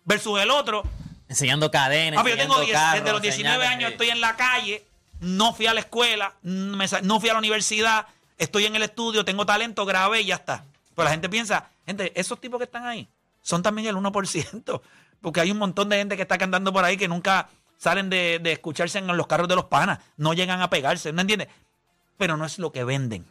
Versus 0.06 0.40
el 0.40 0.50
otro, 0.50 0.82
Enseñando 1.28 1.70
cadenas. 1.70 2.20
Ah, 2.20 2.24
pero 2.24 2.36
yo 2.36 2.42
tengo 2.42 2.54
enseñando 2.60 2.66
10, 2.66 2.76
carros, 2.78 3.00
desde 3.04 3.12
los 3.12 3.22
19 3.22 3.54
enseñando- 3.64 3.76
años 3.86 3.90
estoy 3.92 4.10
en 4.10 4.20
la 4.20 4.36
calle, 4.36 4.84
no 5.20 5.52
fui 5.54 5.66
a 5.66 5.74
la 5.74 5.80
escuela, 5.80 6.34
no 6.42 6.88
sa- 6.88 7.00
no 7.02 7.20
fui 7.20 7.28
a 7.28 7.32
la 7.34 7.38
universidad, 7.38 8.06
estoy 8.38 8.66
en 8.66 8.76
el 8.76 8.82
estudio, 8.82 9.24
tengo 9.24 9.44
talento, 9.46 9.84
grabé 9.84 10.22
y 10.22 10.26
ya 10.26 10.36
está. 10.36 10.64
Pero 10.94 11.04
la 11.04 11.10
gente 11.10 11.28
piensa, 11.28 11.70
gente, 11.86 12.12
esos 12.18 12.40
tipos 12.40 12.58
que 12.58 12.64
están 12.64 12.86
ahí 12.86 13.08
son 13.42 13.62
también 13.62 13.88
el 13.88 13.96
1%, 13.96 14.80
porque 15.20 15.40
hay 15.40 15.50
un 15.50 15.58
montón 15.58 15.88
de 15.88 15.96
gente 15.98 16.16
que 16.16 16.22
está 16.22 16.36
andando 16.42 16.72
por 16.72 16.84
ahí 16.84 16.96
que 16.96 17.08
nunca 17.08 17.48
salen 17.76 18.10
de, 18.10 18.40
de 18.42 18.52
escucharse 18.52 18.98
en 18.98 19.06
los 19.16 19.26
carros 19.26 19.48
de 19.48 19.54
los 19.54 19.66
panas, 19.66 19.98
no 20.16 20.32
llegan 20.34 20.60
a 20.62 20.70
pegarse, 20.70 21.12
¿no 21.12 21.20
entiendes? 21.20 21.48
Pero 22.16 22.36
no 22.36 22.44
es 22.44 22.58
lo 22.58 22.72
que 22.72 22.82
venden. 22.84 23.24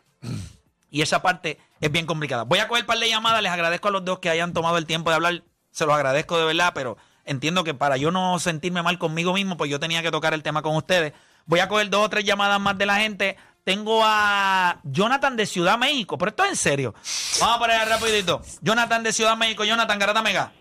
Y 0.89 1.01
esa 1.01 1.21
parte 1.21 1.59
es 1.81 1.91
bien 1.91 2.05
complicada. 2.05 2.43
Voy 2.43 2.59
a 2.59 2.67
coger 2.69 2.83
un 2.83 2.87
par 2.87 2.97
de 2.99 3.09
llamadas, 3.09 3.41
les 3.41 3.51
agradezco 3.51 3.89
a 3.89 3.91
los 3.91 4.05
dos 4.05 4.19
que 4.19 4.29
hayan 4.29 4.53
tomado 4.53 4.77
el 4.77 4.85
tiempo 4.85 5.09
de 5.09 5.15
hablar, 5.17 5.43
se 5.71 5.85
los 5.85 5.93
agradezco 5.93 6.37
de 6.37 6.45
verdad, 6.45 6.71
pero 6.73 6.97
entiendo 7.27 7.63
que 7.63 7.73
para 7.73 7.97
yo 7.97 8.11
no 8.11 8.39
sentirme 8.39 8.81
mal 8.81 8.97
conmigo 8.97 9.33
mismo, 9.33 9.57
pues 9.57 9.69
yo 9.69 9.79
tenía 9.79 10.01
que 10.01 10.11
tocar 10.11 10.33
el 10.33 10.43
tema 10.43 10.61
con 10.61 10.75
ustedes. 10.75 11.13
Voy 11.45 11.59
a 11.59 11.67
coger 11.67 11.89
dos 11.89 12.05
o 12.05 12.09
tres 12.09 12.25
llamadas 12.25 12.59
más 12.59 12.77
de 12.77 12.85
la 12.85 12.95
gente. 12.97 13.37
Tengo 13.63 14.01
a 14.03 14.79
Jonathan 14.83 15.35
de 15.35 15.45
Ciudad 15.45 15.77
México, 15.77 16.17
pero 16.17 16.29
esto 16.29 16.43
es 16.45 16.51
en 16.51 16.55
serio. 16.55 16.93
Vamos 17.41 17.57
para 17.59 17.81
allá 17.81 17.97
rapidito. 17.97 18.41
Jonathan 18.61 19.03
de 19.03 19.11
Ciudad 19.13 19.35
México, 19.37 19.63
Jonathan 19.65 19.99
Garata 19.99 20.21
Mega. 20.21 20.51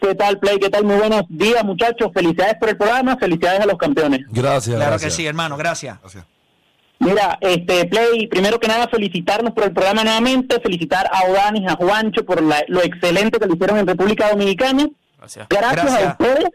¿Qué 0.00 0.14
tal, 0.14 0.38
Play? 0.38 0.58
¿Qué 0.58 0.70
tal? 0.70 0.84
Muy 0.84 0.96
buenos 0.96 1.22
días, 1.28 1.64
muchachos. 1.64 2.10
Felicidades 2.14 2.54
por 2.60 2.68
el 2.68 2.76
programa, 2.76 3.16
felicidades 3.16 3.60
a 3.60 3.66
los 3.66 3.76
campeones. 3.78 4.20
Gracias. 4.28 4.76
Claro 4.76 4.90
gracias. 4.92 5.12
que 5.12 5.16
sí, 5.16 5.26
hermano, 5.26 5.56
gracias. 5.56 5.98
Gracias. 6.00 6.24
Mira, 7.00 7.38
este 7.40 7.84
Play, 7.86 8.26
primero 8.26 8.58
que 8.58 8.66
nada 8.68 8.88
felicitarnos 8.88 9.52
por 9.54 9.64
el 9.64 9.72
programa 9.72 10.02
nuevamente, 10.04 10.60
felicitar 10.60 11.08
a 11.12 11.30
Odanis, 11.30 11.68
a 11.68 11.76
Juancho 11.76 12.24
por 12.24 12.42
la- 12.42 12.64
lo 12.68 12.82
excelente 12.82 13.38
que 13.38 13.46
lo 13.46 13.54
hicieron 13.54 13.78
en 13.78 13.86
República 13.86 14.30
Dominicana. 14.30 14.88
Gracias. 15.18 15.46
Gracias, 15.48 15.72
Gracias. 15.84 16.02
a 16.02 16.12
ustedes, 16.12 16.50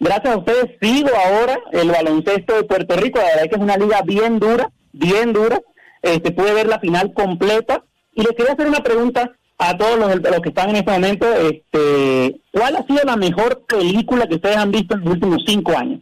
gracias 0.00 0.34
a 0.34 0.38
ustedes 0.38 0.70
sigo 0.80 1.10
ahora 1.24 1.58
el 1.72 1.90
baloncesto 1.90 2.54
de 2.56 2.64
Puerto 2.64 2.96
Rico, 2.96 3.18
la 3.18 3.24
verdad 3.26 3.44
es 3.44 3.48
que 3.50 3.56
es 3.56 3.62
una 3.62 3.76
liga 3.76 4.02
bien 4.02 4.38
dura, 4.38 4.70
bien 4.92 5.32
dura. 5.32 5.60
Este 6.02 6.32
pude 6.32 6.52
ver 6.52 6.66
la 6.66 6.80
final 6.80 7.12
completa 7.14 7.82
y 8.14 8.22
les 8.22 8.32
quería 8.36 8.52
hacer 8.54 8.66
una 8.66 8.80
pregunta 8.82 9.30
a 9.58 9.76
todos 9.76 9.96
los, 9.98 10.16
los 10.16 10.40
que 10.40 10.48
están 10.48 10.70
en 10.70 10.76
este 10.76 10.90
momento, 10.90 11.32
este, 11.32 12.40
¿cuál 12.50 12.74
ha 12.76 12.84
sido 12.84 13.00
la 13.04 13.14
mejor 13.16 13.64
película 13.66 14.26
que 14.26 14.34
ustedes 14.34 14.56
han 14.56 14.72
visto 14.72 14.94
en 14.94 15.04
los 15.04 15.10
últimos 15.14 15.44
cinco 15.46 15.76
años? 15.78 16.00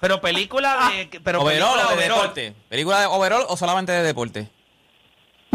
Pero 0.00 0.20
película 0.20 0.90
de. 0.90 1.20
Pero 1.20 1.40
¿Overall 1.40 1.60
película 1.60 1.84
o 1.86 1.88
de 1.88 1.94
overall. 1.94 2.18
deporte? 2.20 2.52
¿Película 2.68 3.00
de 3.00 3.06
overall 3.06 3.44
o 3.48 3.56
solamente 3.56 3.92
de 3.92 4.02
deporte? 4.02 4.48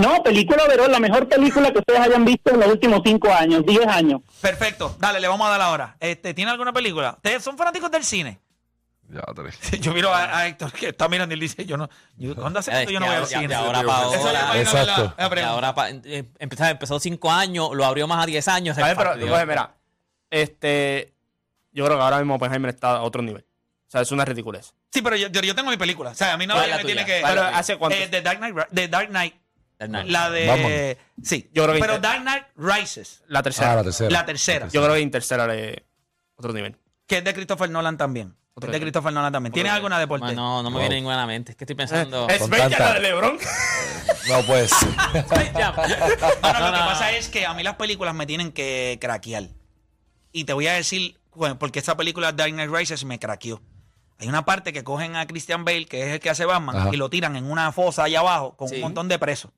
No, 0.02 0.24
película 0.24 0.64
overall, 0.66 0.92
la 0.92 1.00
mejor 1.00 1.28
película 1.28 1.72
que 1.72 1.80
ustedes 1.80 2.00
hayan 2.00 2.26
visto 2.26 2.52
en 2.54 2.60
los 2.60 2.70
últimos 2.70 3.02
cinco 3.06 3.32
años, 3.32 3.64
diez 3.66 3.86
años. 3.88 4.22
Perfecto, 4.42 4.96
dale, 5.00 5.20
le 5.20 5.28
vamos 5.28 5.48
a 5.48 5.52
dar 5.52 5.62
ahora. 5.62 5.96
Este, 6.00 6.34
¿Tiene 6.34 6.52
alguna 6.52 6.74
película? 6.74 7.14
¿Ustedes 7.18 7.44
son 7.44 7.58
fanáticos 7.58 7.92
del 7.92 8.04
cine? 8.04 8.40
Ya, 9.10 9.22
tres. 9.36 9.60
Yo 9.82 9.94
miro 9.94 10.14
a, 10.14 10.38
a 10.38 10.48
Héctor 10.48 10.72
que 10.72 10.90
está 10.90 11.10
mirando 11.10 11.34
y 11.34 11.36
él 11.36 11.40
dice, 11.42 11.66
yo 11.66 11.76
no, 11.76 11.90
yo, 12.18 12.34
¿cuándo 12.34 12.60
hace 12.60 12.72
tiempo 12.72 12.92
yo 12.92 13.00
no 13.02 13.06
voy 13.08 13.16
al 13.16 13.22
ahora- 13.24 13.28
cine? 13.28 13.48
de 13.50 13.56
ahora 13.56 13.84
para 13.84 13.98
ahora. 14.04 14.60
Exacto. 14.62 15.14
ahora 15.46 15.76
pa- 15.76 15.90
eh, 15.90 16.24
empezó, 16.40 16.64
empezó 16.66 16.98
cinco 17.00 17.30
años, 17.30 17.72
lo 17.74 17.84
abrió 17.84 18.08
más 18.08 18.24
a 18.24 18.26
10 18.26 18.48
años. 18.48 18.78
A 18.78 18.88
ver, 18.88 18.96
pero 18.96 19.12
pues, 19.20 19.48
mira, 19.48 19.76
este, 20.30 21.14
yo 21.74 21.86
creo 21.86 21.98
que 21.98 22.04
ahora 22.04 22.18
mismo 22.20 22.36
Oppenheimer 22.36 22.70
está 22.70 22.92
a 22.98 23.02
otro 23.02 23.22
nivel. 23.22 23.44
O 23.44 23.92
sea, 23.92 24.00
es 24.02 24.12
una 24.14 24.24
ridiculez. 24.24 24.74
Sí, 24.90 25.02
pero 25.02 25.18
yo, 25.18 25.28
yo, 25.28 25.56
tengo 25.56 25.70
mi 25.70 25.76
película. 25.78 26.12
O 26.12 26.16
sea, 26.16 26.32
a 26.34 26.38
mí 26.38 26.48
no 26.48 26.54
¿Cuál 26.54 26.70
es 26.70 26.78
me 26.78 26.84
tiene 26.86 27.06
que... 27.06 27.20
¿Cuál 27.20 27.34
es 27.38 27.44
Pero 27.44 27.56
hace 27.58 27.78
cuánto. 27.78 27.98
Eh, 27.98 28.08
The 28.10 28.22
Dark 28.22 28.38
Knight, 28.40 28.56
The 28.74 28.88
Dark 28.88 29.10
Knight. 29.10 29.36
La 29.88 30.30
de... 30.30 30.48
Batman. 30.48 30.72
Sí, 31.24 31.50
Yo 31.54 31.64
creo 31.64 31.76
que 31.76 31.82
pero 31.82 32.00
Dark 32.00 32.22
Knight 32.22 32.44
Rises. 32.56 33.24
la 33.28 33.42
tercera. 33.44 33.72
Ah, 33.74 33.76
la 33.78 33.84
tercera. 33.84 34.10
La 34.12 34.26
tercera. 34.26 34.68
Yo 34.70 34.82
creo 34.84 34.94
que 34.96 35.02
Interstellar 35.02 35.50
es 35.52 35.78
otro 36.36 36.54
nivel. 36.54 36.78
Que 37.08 37.18
es 37.18 37.24
de 37.24 37.34
Christopher 37.34 37.70
Nolan 37.70 37.98
también. 37.98 38.36
Otro 38.54 38.70
Es 38.70 38.74
de. 38.74 38.82
Christopher 38.82 39.14
Nolan 39.14 39.32
también. 39.32 39.54
¿Tienes 39.54 39.72
Otro 39.72 39.78
alguna 39.78 40.00
deporte? 40.00 40.26
Bueno, 40.26 40.42
no, 40.42 40.64
no 40.64 40.70
me 40.70 40.74
Wow. 40.76 40.82
viene 40.82 40.96
ninguna 40.96 41.16
a 41.16 41.20
la 41.20 41.26
mente. 41.28 41.52
Es 41.52 41.58
que 41.58 41.64
estoy 41.64 41.76
pensando. 41.76 42.28
Es 42.30 42.40
Con 42.40 42.50
bella 42.50 42.70
tanta- 42.70 42.90
la 42.90 42.94
de 42.96 43.00
LeBron. 43.02 43.38
No, 44.30 44.42
pues. 44.44 44.72
No, 44.84 45.60
Ya. 45.60 45.72
no, 45.76 45.84
lo 45.84 46.60
No, 46.60 46.72
que 46.72 46.80
no, 46.80 46.86
pasa 46.86 47.12
no. 47.12 47.18
es 47.18 47.28
que 47.30 47.46
a 47.46 47.54
mí 47.56 47.64
las 47.64 47.76
películas 47.76 48.14
me 48.14 48.26
tienen 48.28 48.52
que 48.52 48.98
craquear. 49.02 49.46
Y 50.32 50.44
te 50.44 50.54
voy 50.54 50.68
a 50.68 50.74
decir, 50.74 51.20
bueno, 51.34 51.58
porque 51.58 51.80
esa 51.80 51.98
película 51.98 52.32
Dark 52.32 52.52
Knight 52.52 52.70
Rises 52.72 53.04
me 53.04 53.18
craqueó. 53.20 53.62
Hay 54.20 54.28
una 54.28 54.46
parte 54.46 54.74
que 54.74 54.84
cogen 54.84 55.16
a 55.16 55.26
Christian 55.26 55.66
Bale, 55.66 55.86
que 55.88 56.04
es 56.04 56.08
el 56.14 56.20
que 56.20 56.30
hace 56.30 56.46
Batman, 56.46 56.76
Ajá. 56.78 56.90
y 56.94 56.98
lo 56.98 57.10
tiran 57.10 57.36
en 57.36 57.50
una 57.50 57.72
fosa 57.72 58.04
allá 58.04 58.20
abajo 58.20 58.56
con 58.56 58.70
Sí. 58.70 58.76
un 58.76 58.82
montón 58.82 59.08
de 59.08 59.18
presos. 59.18 59.52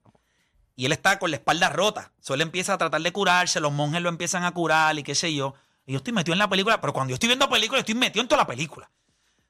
Y 0.76 0.86
él 0.86 0.92
está 0.92 1.20
con 1.20 1.32
la 1.32 1.38
espalda 1.38 1.70
rota. 1.70 2.12
So, 2.20 2.34
él 2.34 2.42
empieza 2.42 2.74
a 2.74 2.78
tratar 2.78 3.02
de 3.02 3.12
curarse, 3.12 3.60
los 3.60 3.72
monjes 3.72 4.02
lo 4.02 4.10
empiezan 4.10 4.44
a 4.44 4.52
curar 4.52 4.98
y 4.98 5.04
qué 5.04 5.16
sé 5.16 5.34
yo. 5.34 5.54
Y 5.86 5.94
yo 5.94 5.98
estoy 5.98 6.14
metido 6.14 6.34
en 6.34 6.40
la 6.40 6.50
película, 6.50 6.82
pero 6.82 6.94
cuando 6.94 7.12
yo 7.12 7.16
estoy 7.16 7.28
viendo 7.28 7.50
películas, 7.50 7.82
estoy 7.82 7.96
metido 7.96 8.22
en 8.22 8.28
toda 8.28 8.42
la 8.42 8.48
película. 8.48 8.90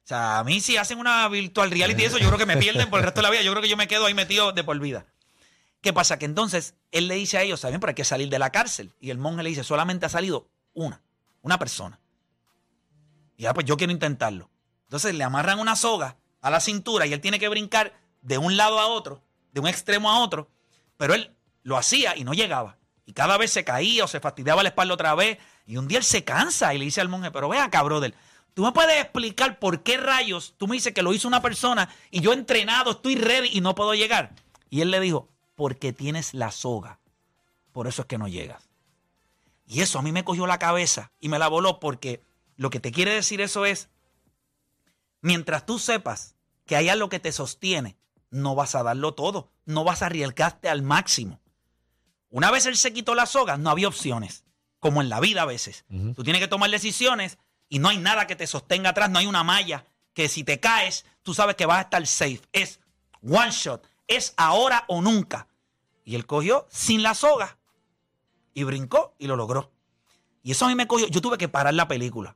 O 0.03 0.07
sea, 0.07 0.39
a 0.39 0.43
mí 0.43 0.59
si 0.59 0.75
hacen 0.75 0.99
una 0.99 1.27
virtual 1.29 1.71
reality 1.71 2.01
y 2.01 2.05
eso, 2.05 2.17
yo 2.17 2.27
creo 2.27 2.37
que 2.37 2.45
me 2.45 2.57
pierden 2.57 2.89
por 2.89 2.99
el 2.99 3.05
resto 3.05 3.21
de 3.21 3.23
la 3.23 3.29
vida. 3.29 3.41
Yo 3.41 3.51
creo 3.51 3.61
que 3.61 3.69
yo 3.69 3.77
me 3.77 3.87
quedo 3.87 4.05
ahí 4.05 4.13
metido 4.13 4.51
de 4.51 4.63
por 4.63 4.77
vida. 4.79 5.05
¿Qué 5.81 5.93
pasa? 5.93 6.19
Que 6.19 6.25
entonces 6.25 6.75
él 6.91 7.07
le 7.07 7.15
dice 7.15 7.37
a 7.37 7.41
ellos, 7.41 7.61
¿saben? 7.61 7.79
Pero 7.79 7.91
hay 7.91 7.95
que 7.95 8.03
salir 8.03 8.29
de 8.29 8.39
la 8.39 8.51
cárcel. 8.51 8.93
Y 8.99 9.11
el 9.11 9.17
monje 9.17 9.43
le 9.43 9.49
dice, 9.49 9.63
solamente 9.63 10.05
ha 10.05 10.09
salido 10.09 10.47
una, 10.73 11.01
una 11.41 11.57
persona. 11.57 11.99
Y 13.37 13.43
ya, 13.43 13.53
pues 13.53 13.65
yo 13.65 13.77
quiero 13.77 13.93
intentarlo. 13.93 14.49
Entonces 14.85 15.15
le 15.15 15.23
amarran 15.23 15.59
una 15.59 15.75
soga 15.75 16.17
a 16.41 16.49
la 16.49 16.59
cintura 16.59 17.05
y 17.05 17.13
él 17.13 17.21
tiene 17.21 17.39
que 17.39 17.49
brincar 17.49 17.93
de 18.21 18.37
un 18.37 18.57
lado 18.57 18.79
a 18.79 18.87
otro, 18.87 19.23
de 19.51 19.61
un 19.61 19.67
extremo 19.67 20.11
a 20.11 20.19
otro. 20.19 20.49
Pero 20.97 21.13
él 21.13 21.35
lo 21.63 21.77
hacía 21.77 22.15
y 22.15 22.23
no 22.23 22.33
llegaba. 22.33 22.77
Y 23.05 23.13
cada 23.13 23.37
vez 23.37 23.51
se 23.51 23.63
caía 23.63 24.05
o 24.05 24.07
se 24.07 24.19
fastidiaba 24.19 24.63
la 24.63 24.69
espalda 24.69 24.93
otra 24.93 25.15
vez. 25.15 25.37
Y 25.65 25.77
un 25.77 25.87
día 25.87 25.97
él 25.97 26.03
se 26.03 26.23
cansa 26.23 26.73
y 26.73 26.77
le 26.77 26.85
dice 26.85 27.01
al 27.01 27.09
monje, 27.09 27.31
pero 27.31 27.49
ve 27.49 27.59
acá, 27.59 27.81
brother, 27.83 28.13
¿tú 28.53 28.63
me 28.63 28.71
puedes 28.71 29.01
explicar 29.01 29.59
por 29.59 29.83
qué 29.83 29.97
rayos 29.97 30.55
tú 30.57 30.67
me 30.67 30.75
dices 30.75 30.93
que 30.93 31.03
lo 31.03 31.13
hizo 31.13 31.27
una 31.27 31.41
persona 31.41 31.89
y 32.11 32.21
yo 32.21 32.33
entrenado, 32.33 32.91
estoy 32.91 33.15
ready 33.15 33.49
y 33.51 33.61
no 33.61 33.75
puedo 33.75 33.93
llegar? 33.93 34.33
Y 34.69 34.81
él 34.81 34.91
le 34.91 34.99
dijo, 34.99 35.29
porque 35.55 35.93
tienes 35.93 36.33
la 36.33 36.51
soga. 36.51 36.99
Por 37.71 37.87
eso 37.87 38.03
es 38.03 38.07
que 38.07 38.17
no 38.17 38.27
llegas. 38.27 38.69
Y 39.65 39.81
eso 39.81 39.99
a 39.99 40.01
mí 40.01 40.11
me 40.11 40.23
cogió 40.23 40.45
la 40.45 40.59
cabeza 40.59 41.11
y 41.19 41.29
me 41.29 41.39
la 41.39 41.47
voló 41.47 41.79
porque 41.79 42.21
lo 42.57 42.69
que 42.69 42.79
te 42.79 42.91
quiere 42.91 43.13
decir 43.13 43.41
eso 43.41 43.65
es, 43.65 43.89
mientras 45.21 45.65
tú 45.65 45.79
sepas 45.79 46.35
que 46.65 46.75
hay 46.75 46.89
algo 46.89 47.09
que 47.09 47.19
te 47.19 47.31
sostiene, 47.31 47.97
no 48.33 48.55
vas 48.55 48.75
a 48.75 48.83
darlo 48.83 49.13
todo, 49.13 49.49
no 49.65 49.83
vas 49.83 50.01
a 50.01 50.07
arriesgarte 50.07 50.67
al 50.69 50.81
máximo. 50.81 51.39
Una 52.29 52.51
vez 52.51 52.65
él 52.65 52.75
se 52.75 52.91
quitó 52.93 53.13
la 53.15 53.25
soga, 53.25 53.57
no 53.57 53.69
había 53.69 53.87
opciones, 53.87 54.43
como 54.79 55.01
en 55.01 55.09
la 55.09 55.19
vida 55.19 55.43
a 55.43 55.45
veces. 55.45 55.85
Tú 56.15 56.23
tienes 56.23 56.41
que 56.41 56.47
tomar 56.47 56.69
decisiones 56.71 57.37
y 57.69 57.79
no 57.79 57.89
hay 57.89 57.97
nada 57.97 58.27
que 58.27 58.35
te 58.35 58.47
sostenga 58.47 58.89
atrás, 58.89 59.09
no 59.09 59.19
hay 59.19 59.27
una 59.27 59.43
malla 59.43 59.85
que 60.13 60.27
si 60.29 60.43
te 60.43 60.59
caes, 60.59 61.05
tú 61.21 61.33
sabes 61.33 61.55
que 61.55 61.65
vas 61.65 61.77
a 61.77 61.81
estar 61.81 62.05
safe. 62.07 62.41
Es 62.51 62.79
one 63.21 63.51
shot, 63.51 63.85
es 64.07 64.33
ahora 64.35 64.83
o 64.87 65.01
nunca. 65.01 65.47
Y 66.03 66.15
él 66.15 66.25
cogió 66.25 66.67
sin 66.69 67.03
la 67.03 67.13
soga 67.13 67.57
y 68.53 68.63
brincó 68.63 69.15
y 69.19 69.27
lo 69.27 69.35
logró. 69.35 69.71
Y 70.41 70.51
eso 70.51 70.65
a 70.65 70.67
mí 70.69 70.75
me 70.75 70.87
cogió, 70.87 71.07
yo 71.07 71.21
tuve 71.21 71.37
que 71.37 71.47
parar 71.49 71.73
la 71.73 71.87
película. 71.87 72.35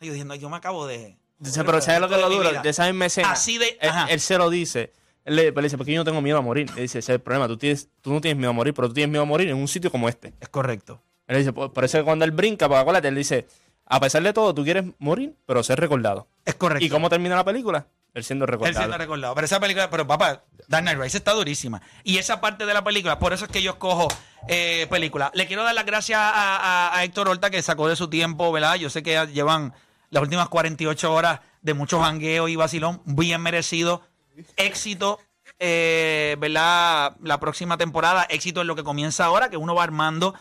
Y 0.00 0.06
yo 0.06 0.12
diciendo, 0.12 0.34
yo 0.34 0.48
me 0.50 0.56
acabo 0.56 0.86
de... 0.86 1.18
Pero 1.66 1.80
¿sabes 1.82 2.00
lo 2.00 2.08
que 2.08 2.16
lo 2.16 2.28
duro? 2.30 2.62
De 2.62 2.70
esa 2.70 2.86
misma 2.86 3.06
escena. 3.06 3.30
Así 3.30 3.58
de- 3.58 3.78
él 4.08 4.20
se 4.20 4.38
lo 4.38 4.50
dice. 4.50 4.92
Él 5.24 5.36
le, 5.36 5.48
él 5.48 5.54
le 5.54 5.62
dice, 5.62 5.76
porque 5.78 5.92
yo 5.92 6.00
no 6.00 6.04
tengo 6.04 6.20
miedo 6.20 6.38
a 6.38 6.42
morir. 6.42 6.68
Le 6.74 6.82
dice, 6.82 6.98
ese 6.98 7.12
es 7.12 7.16
el 7.16 7.20
problema. 7.20 7.48
Tú, 7.48 7.56
tienes, 7.56 7.88
tú 8.00 8.12
no 8.12 8.20
tienes 8.20 8.36
miedo 8.36 8.50
a 8.50 8.52
morir, 8.54 8.74
pero 8.74 8.88
tú 8.88 8.94
tienes 8.94 9.10
miedo 9.10 9.22
a 9.22 9.26
morir 9.26 9.48
en 9.48 9.56
un 9.56 9.68
sitio 9.68 9.90
como 9.90 10.08
este. 10.08 10.34
Es 10.40 10.48
correcto. 10.48 11.00
Él 11.26 11.38
dice, 11.38 11.52
por, 11.52 11.84
eso 11.84 11.98
que 11.98 12.04
cuando 12.04 12.24
él 12.24 12.30
brinca, 12.32 12.68
para 12.68 12.80
acuérdate, 12.82 13.08
él 13.08 13.14
dice, 13.14 13.46
a 13.86 14.00
pesar 14.00 14.22
de 14.22 14.32
todo, 14.32 14.54
tú 14.54 14.64
quieres 14.64 14.84
morir, 14.98 15.34
pero 15.46 15.62
ser 15.62 15.80
recordado. 15.80 16.28
Es 16.44 16.54
correcto. 16.54 16.84
¿Y 16.84 16.88
cómo 16.90 17.08
termina 17.08 17.36
la 17.36 17.44
película? 17.44 17.86
Él 18.12 18.22
siendo 18.22 18.44
Él 18.44 18.50
recordado. 18.52 18.76
siendo 18.78 18.96
recordado. 18.98 19.34
Pero 19.34 19.44
esa 19.46 19.58
película, 19.58 19.90
pero 19.90 20.06
papá, 20.06 20.44
Dark 20.68 20.84
Knight 20.84 20.98
Rises 20.98 21.14
está 21.16 21.32
durísima. 21.32 21.80
Y 22.04 22.18
esa 22.18 22.40
parte 22.40 22.64
de 22.66 22.72
la 22.74 22.84
película, 22.84 23.18
por 23.18 23.32
eso 23.32 23.46
es 23.46 23.50
que 23.50 23.62
yo 23.62 23.72
escojo 23.72 24.06
eh, 24.46 24.86
película. 24.90 25.32
Le 25.34 25.46
quiero 25.46 25.64
dar 25.64 25.74
las 25.74 25.84
gracias 25.86 26.20
a, 26.20 26.30
a- 26.90 26.96
a 26.98 27.04
Héctor 27.04 27.28
Horta 27.28 27.50
que 27.50 27.60
sacó 27.62 27.88
de 27.88 27.96
su 27.96 28.08
tiempo, 28.08 28.52
¿verdad? 28.52 28.76
Yo 28.76 28.88
sé 28.90 29.02
que 29.02 29.26
llevan 29.32 29.72
las 30.10 30.22
últimas 30.22 30.48
48 30.48 31.12
horas 31.12 31.40
de 31.62 31.74
mucho 31.74 31.98
jangueo 32.00 32.46
y 32.46 32.54
vacilón, 32.56 33.00
bien 33.06 33.40
merecido. 33.40 34.02
Éxito, 34.56 35.18
eh, 35.58 36.36
¿verdad? 36.38 37.16
La 37.22 37.38
próxima 37.40 37.76
temporada, 37.76 38.24
éxito 38.24 38.60
en 38.60 38.66
lo 38.66 38.76
que 38.76 38.84
comienza 38.84 39.24
ahora, 39.24 39.50
que 39.50 39.56
uno 39.56 39.74
va 39.74 39.82
armando. 39.82 40.34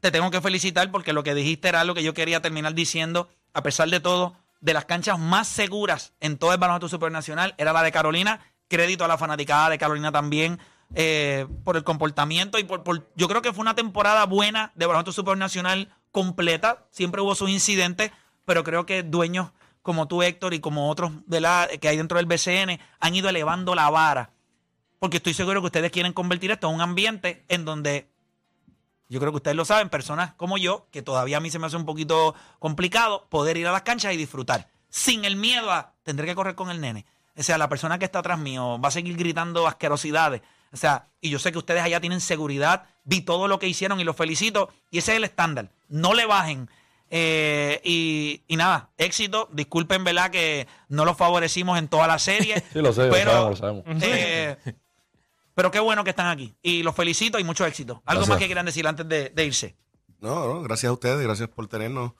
Te 0.00 0.10
tengo 0.10 0.30
que 0.30 0.40
felicitar 0.40 0.90
porque 0.90 1.12
lo 1.12 1.22
que 1.22 1.34
dijiste 1.34 1.68
era 1.68 1.84
lo 1.84 1.94
que 1.94 2.02
yo 2.02 2.14
quería 2.14 2.40
terminar 2.40 2.74
diciendo. 2.74 3.28
A 3.52 3.62
pesar 3.62 3.88
de 3.88 4.00
todo, 4.00 4.34
de 4.60 4.74
las 4.74 4.84
canchas 4.84 5.18
más 5.18 5.48
seguras 5.48 6.12
en 6.20 6.38
todo 6.38 6.52
el 6.52 6.58
baloncesto 6.58 6.88
supernacional 6.88 7.54
era 7.58 7.72
la 7.72 7.82
de 7.82 7.92
Carolina. 7.92 8.40
Crédito 8.68 9.04
a 9.04 9.08
la 9.08 9.18
fanaticada 9.18 9.68
de 9.70 9.78
Carolina 9.78 10.12
también 10.12 10.60
eh, 10.94 11.46
por 11.64 11.76
el 11.76 11.84
comportamiento 11.84 12.58
y 12.58 12.64
por, 12.64 13.08
Yo 13.16 13.28
creo 13.28 13.42
que 13.42 13.52
fue 13.52 13.62
una 13.62 13.74
temporada 13.74 14.24
buena 14.26 14.72
de 14.74 14.86
baloncesto 14.86 15.12
supernacional 15.12 15.92
completa. 16.12 16.86
Siempre 16.90 17.20
hubo 17.20 17.34
sus 17.34 17.50
incidentes, 17.50 18.12
pero 18.44 18.64
creo 18.64 18.86
que 18.86 19.02
dueños 19.02 19.50
como 19.82 20.08
tú, 20.08 20.22
Héctor, 20.22 20.54
y 20.54 20.60
como 20.60 20.90
otros 20.90 21.12
de 21.26 21.40
la, 21.40 21.68
que 21.80 21.88
hay 21.88 21.96
dentro 21.96 22.18
del 22.18 22.26
BCN 22.26 22.80
han 22.98 23.14
ido 23.14 23.28
elevando 23.28 23.74
la 23.74 23.88
vara. 23.90 24.30
Porque 24.98 25.16
estoy 25.16 25.34
seguro 25.34 25.60
que 25.60 25.66
ustedes 25.66 25.90
quieren 25.90 26.12
convertir 26.12 26.50
esto 26.50 26.68
en 26.68 26.74
un 26.74 26.80
ambiente 26.80 27.44
en 27.48 27.64
donde 27.64 28.10
yo 29.08 29.18
creo 29.18 29.32
que 29.32 29.36
ustedes 29.36 29.56
lo 29.56 29.64
saben, 29.64 29.88
personas 29.88 30.34
como 30.34 30.56
yo, 30.56 30.86
que 30.92 31.02
todavía 31.02 31.38
a 31.38 31.40
mí 31.40 31.50
se 31.50 31.58
me 31.58 31.66
hace 31.66 31.76
un 31.76 31.84
poquito 31.84 32.34
complicado 32.58 33.26
poder 33.28 33.56
ir 33.56 33.66
a 33.66 33.72
las 33.72 33.82
canchas 33.82 34.14
y 34.14 34.16
disfrutar. 34.16 34.68
Sin 34.88 35.24
el 35.24 35.36
miedo 35.36 35.70
a 35.72 35.94
tendré 36.04 36.26
que 36.26 36.34
correr 36.34 36.54
con 36.54 36.70
el 36.70 36.80
nene. 36.80 37.06
O 37.36 37.42
sea, 37.42 37.58
la 37.58 37.68
persona 37.68 37.98
que 37.98 38.04
está 38.04 38.20
atrás 38.20 38.38
mío 38.38 38.80
va 38.80 38.88
a 38.88 38.92
seguir 38.92 39.16
gritando 39.16 39.66
asquerosidades. 39.66 40.42
O 40.72 40.76
sea, 40.76 41.08
y 41.20 41.30
yo 41.30 41.38
sé 41.38 41.50
que 41.50 41.58
ustedes 41.58 41.82
allá 41.82 42.00
tienen 42.00 42.20
seguridad. 42.20 42.84
Vi 43.04 43.22
todo 43.22 43.48
lo 43.48 43.58
que 43.58 43.66
hicieron 43.66 43.98
y 43.98 44.04
los 44.04 44.14
felicito. 44.14 44.68
Y 44.90 44.98
ese 44.98 45.12
es 45.12 45.16
el 45.16 45.24
estándar. 45.24 45.70
No 45.88 46.14
le 46.14 46.26
bajen. 46.26 46.70
Eh, 47.12 47.80
y, 47.84 48.42
y 48.46 48.56
nada, 48.56 48.90
éxito. 48.96 49.48
Disculpen, 49.52 50.04
¿verdad? 50.04 50.30
Que 50.30 50.66
no 50.88 51.04
los 51.04 51.16
favorecimos 51.16 51.78
en 51.78 51.88
toda 51.88 52.06
la 52.06 52.18
serie. 52.18 52.62
Sí, 52.72 52.80
lo 52.80 52.92
sé, 52.92 53.06
lo 53.06 53.12
pero, 53.12 53.30
sabemos, 53.30 53.50
lo 53.50 53.56
sabemos. 53.56 53.84
eh, 54.02 54.56
pero 55.54 55.70
qué 55.70 55.80
bueno 55.80 56.04
que 56.04 56.10
están 56.10 56.28
aquí. 56.28 56.54
Y 56.62 56.82
los 56.82 56.94
felicito 56.94 57.38
y 57.38 57.44
mucho 57.44 57.66
éxito. 57.66 57.94
¿Algo 58.06 58.20
Gracias. 58.20 58.28
más 58.28 58.38
que 58.38 58.46
quieran 58.46 58.66
decir 58.66 58.86
antes 58.86 59.06
de, 59.08 59.28
de 59.30 59.44
irse? 59.44 59.76
No, 60.20 60.46
no, 60.54 60.62
gracias 60.62 60.88
a 60.90 60.92
ustedes, 60.92 61.20
gracias 61.20 61.48
por 61.48 61.66
tenernos. 61.66 62.12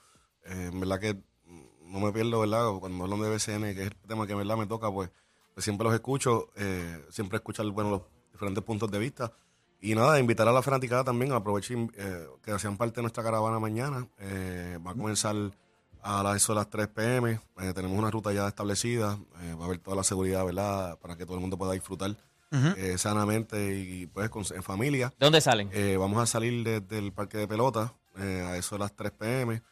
Eh, 0.45 0.69
en 0.71 0.79
verdad 0.79 0.99
que 0.99 1.13
mm, 1.13 1.93
no 1.93 1.99
me 1.99 2.11
pierdo, 2.11 2.39
¿verdad? 2.41 2.67
Cuando 2.79 3.03
hablan 3.03 3.21
de 3.21 3.29
BCN, 3.29 3.61
que 3.75 3.81
es 3.83 3.87
el 3.87 3.95
tema 4.07 4.25
que 4.27 4.33
en 4.33 4.39
verdad 4.39 4.57
me 4.57 4.67
toca, 4.67 4.91
pues, 4.91 5.09
pues 5.53 5.63
siempre 5.63 5.85
los 5.85 5.93
escucho, 5.93 6.49
eh, 6.57 6.99
siempre 7.09 7.37
escuchar 7.37 7.65
bueno, 7.67 7.89
los 7.91 8.01
diferentes 8.31 8.63
puntos 8.63 8.91
de 8.91 8.99
vista. 8.99 9.31
Y 9.83 9.95
nada, 9.95 10.19
invitar 10.19 10.47
a 10.47 10.51
la 10.51 10.61
fanaticada 10.61 11.03
también, 11.03 11.31
aprovechen 11.31 11.91
eh, 11.97 12.27
que 12.43 12.57
sean 12.59 12.77
parte 12.77 12.97
de 12.97 13.01
nuestra 13.01 13.23
caravana 13.23 13.59
mañana. 13.59 14.07
Eh, 14.19 14.77
va 14.85 14.91
a 14.91 14.93
comenzar 14.93 15.35
a 16.03 16.21
las, 16.21 16.35
eso 16.35 16.53
de 16.53 16.59
las 16.59 16.69
3 16.69 16.87
pm. 16.89 17.39
Eh, 17.59 17.73
tenemos 17.73 17.97
una 17.97 18.11
ruta 18.11 18.31
ya 18.31 18.47
establecida. 18.47 19.17
va 19.59 19.63
a 19.63 19.65
haber 19.65 19.79
toda 19.79 19.97
la 19.97 20.03
seguridad, 20.03 20.45
¿verdad? 20.45 20.99
Para 20.99 21.17
que 21.17 21.25
todo 21.25 21.33
el 21.35 21.41
mundo 21.41 21.57
pueda 21.57 21.73
disfrutar 21.73 22.15
sanamente 22.97 23.75
y 23.79 24.07
pues 24.07 24.29
con, 24.29 24.43
en 24.53 24.61
familia. 24.61 25.07
¿De 25.17 25.25
dónde 25.25 25.41
salen? 25.41 25.71
Vamos 25.97 26.21
a 26.21 26.27
salir 26.27 26.63
desde 26.63 26.99
el 26.99 27.11
parque 27.11 27.39
de 27.39 27.47
pelota 27.47 27.93
a 28.15 28.57
eso 28.57 28.75
de 28.75 28.79
las 28.79 28.95
3 28.95 29.11
pm. 29.13 29.63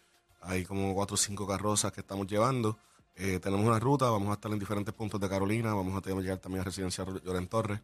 Hay 0.42 0.66
como 0.66 0.96
4 0.96 1.14
o 1.14 1.18
5 1.18 1.46
carrozas 1.46 1.92
que 1.92 2.00
estamos 2.00 2.26
llevando. 2.26 2.80
Tenemos 3.14 3.64
una 3.64 3.80
ruta, 3.80 4.10
vamos 4.10 4.30
a 4.30 4.34
estar 4.34 4.52
en 4.52 4.58
diferentes 4.58 4.94
puntos 4.94 5.20
de 5.20 5.30
Carolina, 5.30 5.74
vamos 5.76 5.96
a 5.96 6.02
tener 6.02 6.18
que 6.18 6.24
llegar 6.24 6.40
también 6.40 6.62
a 6.62 6.64
Residencia 6.64 7.06
Lloren 7.24 7.48
Torres. 7.48 7.82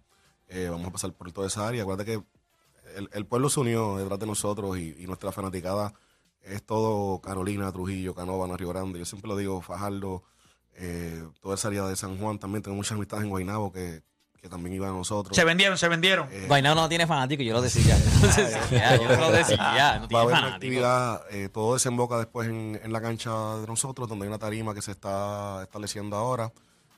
Eh, 0.48 0.68
vamos 0.70 0.88
a 0.88 0.92
pasar 0.92 1.12
por 1.14 1.32
toda 1.32 1.48
esa 1.48 1.68
área. 1.68 1.82
Acuérdate 1.84 2.12
que 2.12 2.24
el, 2.98 3.10
el 3.14 3.26
pueblo 3.26 3.50
se 3.50 3.60
unió 3.60 3.98
detrás 3.98 4.20
de 4.20 4.28
nosotros 4.28 4.78
y, 4.78 4.96
y 5.00 5.08
nuestra 5.08 5.32
fanaticada 5.32 5.94
es 6.44 6.64
todo 6.64 7.20
Carolina, 7.22 7.72
Trujillo, 7.72 8.14
Canóvana, 8.14 8.56
Río 8.56 8.70
Grande. 8.70 9.00
Yo 9.00 9.06
siempre 9.06 9.28
lo 9.28 9.36
digo, 9.36 9.62
Fajardo, 9.62 10.24
eh, 10.76 11.24
toda 11.42 11.56
esa 11.56 11.70
área 11.70 11.84
de 11.86 11.96
San 11.96 12.18
Juan. 12.20 12.38
También 12.38 12.62
tengo 12.62 12.78
muchas 12.78 12.94
amistades 12.94 13.24
en 13.24 13.32
Guaynabo 13.32 13.72
que, 13.74 14.04
que 14.40 14.48
también 14.48 14.76
iban 14.76 14.92
a 14.92 14.94
nosotros. 14.94 15.36
Se 15.36 15.44
vendieron, 15.44 15.76
se 15.76 15.88
vendieron. 15.88 16.28
Eh, 16.32 16.46
Guaynabo 16.48 16.80
no 16.82 16.88
tiene 16.88 17.08
fanático, 17.08 17.42
yo 17.42 17.54
lo 17.54 17.62
decía. 17.64 17.98
Ya, 18.70 18.96
yo 19.02 19.08
lo 19.20 19.32
decía, 19.32 20.00
no 20.00 20.02
Va 20.02 20.06
a 20.06 20.08
tiene 20.08 20.18
haber 20.20 20.28
una 20.28 20.36
fanático. 20.36 20.56
actividad, 20.56 21.22
eh, 21.32 21.50
todo 21.50 21.74
desemboca 21.74 22.18
después 22.20 22.48
en, 22.48 22.80
en 22.84 22.94
la 22.94 23.02
cancha 23.02 23.32
de 23.58 23.66
nosotros, 23.66 24.08
donde 24.08 24.26
hay 24.26 24.30
una 24.30 24.38
tarima 24.38 24.76
que 24.76 24.84
se 24.84 24.92
está 24.92 25.64
estableciendo 25.64 26.16
ahora. 26.16 26.52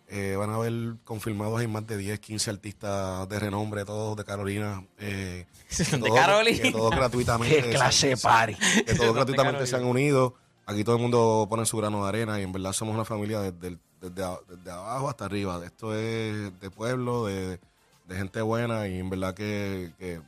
Eh, 0.09 0.35
van 0.37 0.49
a 0.51 0.55
haber 0.55 0.95
confirmados 1.03 1.59
hay 1.59 1.67
más 1.67 1.85
de 1.85 1.97
10, 1.97 2.19
15 2.21 2.49
artistas 2.49 3.27
de 3.27 3.39
renombre, 3.39 3.83
todos 3.83 4.15
de 4.15 4.23
Carolina. 4.23 4.85
eh, 4.99 5.45
De 5.77 5.97
todos- 5.99 6.13
Carolina. 6.17 6.61
Que 6.61 6.71
todos 6.71 6.91
gratuitamente. 6.91 7.61
Qué 7.63 7.69
clase 7.71 8.15
se- 8.15 8.21
party. 8.23 8.55
Que 8.85 8.93
todos 8.95 9.13
gratuitamente 9.15 9.67
se 9.67 9.75
han 9.75 9.83
unido. 9.85 10.35
Aquí 10.65 10.83
todo 10.83 10.95
el 10.95 11.01
mundo 11.01 11.45
pone 11.49 11.65
su 11.65 11.77
grano 11.77 12.03
de 12.03 12.09
arena 12.09 12.39
y 12.39 12.43
en 12.43 12.51
verdad 12.53 12.71
somos 12.73 12.93
una 12.95 13.03
familia 13.05 13.41
desde, 13.41 13.67
el- 13.67 13.79
desde, 14.01 14.23
a- 14.23 14.39
desde 14.47 14.71
abajo 14.71 15.09
hasta 15.09 15.25
arriba. 15.25 15.59
Esto 15.65 15.93
es 15.93 16.57
de 16.59 16.69
pueblo, 16.71 17.25
de, 17.25 17.59
de 18.07 18.15
gente 18.15 18.41
buena 18.41 18.87
y 18.87 18.99
en 18.99 19.09
verdad 19.09 19.33
que, 19.33 19.91
que 19.99 20.21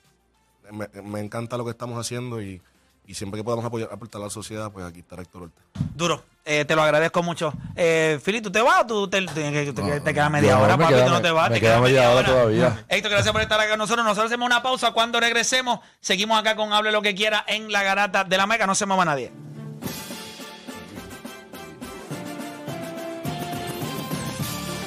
me, 0.71 0.87
me 1.03 1.19
encanta 1.21 1.55
lo 1.57 1.63
que 1.63 1.71
estamos 1.71 1.97
haciendo 1.99 2.41
y, 2.41 2.61
y 3.09 3.15
siempre 3.15 3.39
que 3.39 3.43
podamos 3.43 3.65
apoyar, 3.65 3.89
aportar 3.91 4.21
a 4.21 4.25
la 4.25 4.29
sociedad, 4.29 4.71
pues 4.71 4.85
aquí 4.85 4.99
está 4.99 5.15
Héctor 5.19 5.43
Horta. 5.43 5.61
Duro. 5.95 6.23
Eh, 6.45 6.63
te 6.65 6.75
lo 6.75 6.83
agradezco 6.83 7.21
mucho. 7.23 7.51
Eh, 7.75 8.19
Fili, 8.23 8.39
¿tú 8.41 8.51
te 8.51 8.61
vas 8.61 8.81
o 8.83 8.85
tú 8.87 9.07
te, 9.09 9.21
te- 9.25 9.33
te- 9.33 9.73
te- 9.73 9.99
te 10.01 10.13
quedas 10.13 10.31
media 10.31 10.55
no, 10.55 10.61
hora, 10.63 10.77
me 10.77 10.83
papi? 10.83 10.93
queda- 10.95 11.05
¿Tú 11.05 11.11
no 11.11 11.21
te 11.21 11.31
vas? 11.31 11.49
me 11.49 11.55
te 11.55 11.61
queda 11.61 11.71
quedas 11.77 11.81
media 11.83 12.09
hora 12.11 12.25
todavía. 12.27 12.85
Héctor, 12.87 13.11
gracias 13.11 13.31
por 13.31 13.41
estar 13.41 13.59
acá 13.59 13.69
con 13.71 13.79
nosotros. 13.79 14.05
Nosotros 14.05 14.27
hacemos 14.31 14.45
una 14.45 14.61
pausa. 14.61 14.91
Cuando 14.91 15.19
regresemos, 15.19 15.79
seguimos 15.99 16.39
acá 16.39 16.55
con 16.55 16.71
Hable 16.71 16.91
lo 16.91 17.01
que 17.01 17.15
quiera 17.15 17.43
en 17.47 17.71
la 17.71 17.81
garata 17.83 18.23
de 18.23 18.37
la 18.37 18.45
Meca. 18.47 18.67
No 18.67 18.75
se 18.75 18.85
mueva 18.85 19.05
nadie. 19.05 19.31